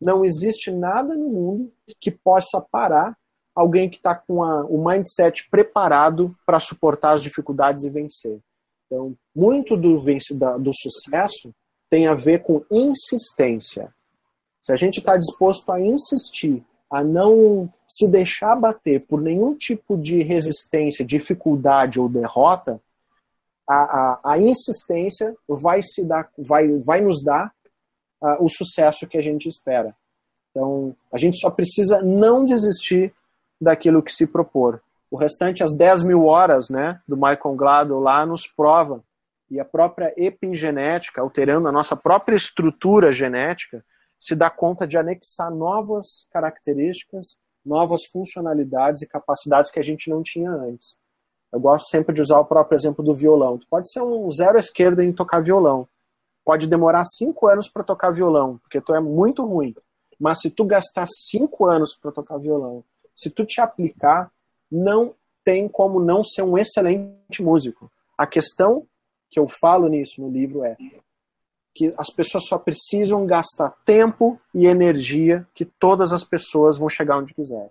não 0.00 0.24
existe 0.24 0.70
nada 0.70 1.14
no 1.16 1.28
mundo 1.28 1.72
que 2.00 2.10
possa 2.10 2.60
parar 2.60 3.16
alguém 3.54 3.90
que 3.90 3.96
está 3.96 4.14
com 4.14 4.44
a, 4.44 4.64
o 4.66 4.84
mindset 4.84 5.48
preparado 5.50 6.36
para 6.46 6.60
suportar 6.60 7.14
as 7.14 7.22
dificuldades 7.22 7.84
e 7.84 7.90
vencer. 7.90 8.38
Então, 8.86 9.16
muito 9.34 9.76
do, 9.76 9.96
do 10.60 10.70
sucesso 10.72 11.52
tem 11.90 12.06
a 12.06 12.14
ver 12.14 12.42
com 12.42 12.64
insistência. 12.70 13.92
Se 14.62 14.72
a 14.72 14.76
gente 14.76 15.00
está 15.00 15.16
disposto 15.16 15.72
a 15.72 15.80
insistir, 15.80 16.64
a 16.90 17.04
não 17.04 17.68
se 17.86 18.08
deixar 18.08 18.56
bater 18.56 19.06
por 19.06 19.20
nenhum 19.20 19.54
tipo 19.54 19.96
de 19.96 20.22
resistência, 20.22 21.04
dificuldade 21.04 22.00
ou 22.00 22.08
derrota, 22.08 22.80
a, 23.68 23.74
a, 23.74 24.20
a 24.32 24.38
insistência 24.38 25.36
vai, 25.46 25.82
se 25.82 26.06
dar, 26.06 26.30
vai, 26.38 26.66
vai 26.78 27.02
nos 27.02 27.22
dar 27.22 27.52
uh, 28.22 28.42
o 28.42 28.48
sucesso 28.48 29.06
que 29.06 29.18
a 29.18 29.22
gente 29.22 29.46
espera. 29.46 29.94
Então, 30.50 30.96
a 31.12 31.18
gente 31.18 31.38
só 31.38 31.50
precisa 31.50 32.00
não 32.00 32.46
desistir 32.46 33.12
daquilo 33.60 34.02
que 34.02 34.12
se 34.12 34.26
propor. 34.26 34.82
O 35.10 35.16
restante, 35.16 35.62
as 35.62 35.76
10 35.76 36.04
mil 36.04 36.24
horas 36.24 36.70
né, 36.70 37.00
do 37.06 37.16
Michael 37.16 37.54
Gladwell 37.54 38.00
lá, 38.00 38.24
nos 38.24 38.46
prova. 38.46 39.02
E 39.50 39.60
a 39.60 39.64
própria 39.64 40.12
epigenética, 40.16 41.20
alterando 41.20 41.68
a 41.68 41.72
nossa 41.72 41.96
própria 41.96 42.36
estrutura 42.36 43.12
genética, 43.12 43.84
se 44.18 44.34
dá 44.34 44.50
conta 44.50 44.86
de 44.86 44.96
anexar 44.96 45.50
novas 45.50 46.26
características, 46.30 47.36
novas 47.64 48.02
funcionalidades 48.10 49.02
e 49.02 49.08
capacidades 49.08 49.70
que 49.70 49.78
a 49.78 49.82
gente 49.82 50.10
não 50.10 50.22
tinha 50.22 50.50
antes. 50.50 50.98
Eu 51.52 51.60
gosto 51.60 51.88
sempre 51.88 52.14
de 52.14 52.20
usar 52.20 52.38
o 52.38 52.44
próprio 52.44 52.76
exemplo 52.76 53.04
do 53.04 53.14
violão. 53.14 53.58
Tu 53.58 53.66
pode 53.68 53.90
ser 53.90 54.02
um 54.02 54.30
zero 54.30 54.58
esquerda 54.58 55.04
em 55.04 55.12
tocar 55.12 55.42
violão. 55.42 55.88
Pode 56.44 56.66
demorar 56.66 57.04
cinco 57.04 57.46
anos 57.46 57.68
para 57.70 57.84
tocar 57.84 58.10
violão, 58.10 58.58
porque 58.58 58.80
tu 58.80 58.94
é 58.94 59.00
muito 59.00 59.44
ruim. 59.44 59.74
Mas 60.18 60.40
se 60.40 60.50
tu 60.50 60.64
gastar 60.64 61.06
cinco 61.06 61.66
anos 61.66 61.96
para 62.00 62.12
tocar 62.12 62.38
violão, 62.38 62.84
se 63.14 63.30
tu 63.30 63.44
te 63.44 63.60
aplicar, 63.60 64.30
não 64.70 65.14
tem 65.44 65.68
como 65.68 66.00
não 66.00 66.22
ser 66.22 66.42
um 66.42 66.58
excelente 66.58 67.42
músico. 67.42 67.90
A 68.16 68.26
questão 68.26 68.86
que 69.30 69.38
eu 69.38 69.48
falo 69.48 69.88
nisso 69.88 70.20
no 70.20 70.30
livro 70.30 70.64
é 70.64 70.76
que 71.78 71.94
as 71.96 72.10
pessoas 72.10 72.48
só 72.48 72.58
precisam 72.58 73.24
gastar 73.24 73.70
tempo 73.84 74.40
e 74.52 74.66
energia 74.66 75.46
que 75.54 75.64
todas 75.64 76.12
as 76.12 76.24
pessoas 76.24 76.76
vão 76.76 76.88
chegar 76.88 77.18
onde 77.18 77.32
quiserem. 77.32 77.70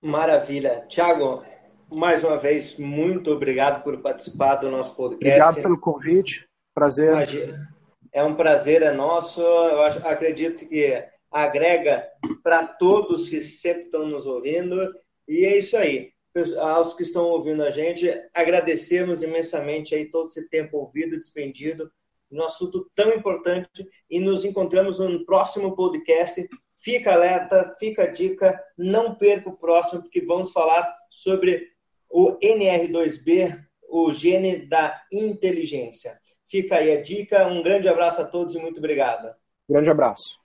Maravilha. 0.00 0.86
Tiago, 0.88 1.42
mais 1.90 2.22
uma 2.22 2.38
vez, 2.38 2.78
muito 2.78 3.32
obrigado 3.32 3.82
por 3.82 4.00
participar 4.00 4.54
do 4.56 4.70
nosso 4.70 4.94
podcast. 4.94 5.42
Obrigado 5.42 5.62
pelo 5.62 5.80
convite. 5.80 6.48
Prazer. 6.72 7.08
Imagina. 7.08 7.68
É 8.12 8.22
um 8.22 8.36
prazer, 8.36 8.82
é 8.82 8.92
nosso. 8.92 9.42
Eu 9.42 9.82
acredito 9.82 10.68
que 10.68 11.04
agrega 11.28 12.08
para 12.40 12.64
todos 12.64 13.28
que 13.28 13.40
sempre 13.40 13.86
estão 13.86 14.06
nos 14.06 14.26
ouvindo. 14.26 14.76
E 15.26 15.44
é 15.44 15.58
isso 15.58 15.76
aí. 15.76 16.12
Aos 16.58 16.94
que 16.94 17.02
estão 17.02 17.24
ouvindo 17.24 17.62
a 17.62 17.70
gente, 17.70 18.08
agradecemos 18.34 19.22
imensamente 19.22 19.94
aí 19.94 20.10
todo 20.10 20.28
esse 20.28 20.48
tempo 20.48 20.78
ouvido, 20.78 21.18
despendido, 21.18 21.90
num 22.30 22.44
assunto 22.44 22.88
tão 22.94 23.12
importante. 23.12 23.88
E 24.08 24.20
nos 24.20 24.44
encontramos 24.44 24.98
no 24.98 25.24
próximo 25.24 25.74
podcast. 25.74 26.48
Fica 26.78 27.12
alerta, 27.12 27.76
fica 27.78 28.04
a 28.04 28.06
dica, 28.06 28.62
não 28.78 29.14
perca 29.14 29.50
o 29.50 29.56
próximo, 29.56 30.02
porque 30.02 30.24
vamos 30.24 30.50
falar 30.52 30.90
sobre 31.10 31.68
o 32.08 32.38
NR2B, 32.38 33.58
o 33.88 34.12
gene 34.12 34.66
da 34.66 35.02
inteligência. 35.12 36.18
Fica 36.48 36.76
aí 36.76 36.92
a 36.92 37.02
dica. 37.02 37.46
Um 37.46 37.62
grande 37.62 37.88
abraço 37.88 38.22
a 38.22 38.24
todos 38.24 38.54
e 38.54 38.58
muito 38.58 38.78
obrigado. 38.78 39.34
Grande 39.68 39.90
abraço. 39.90 40.39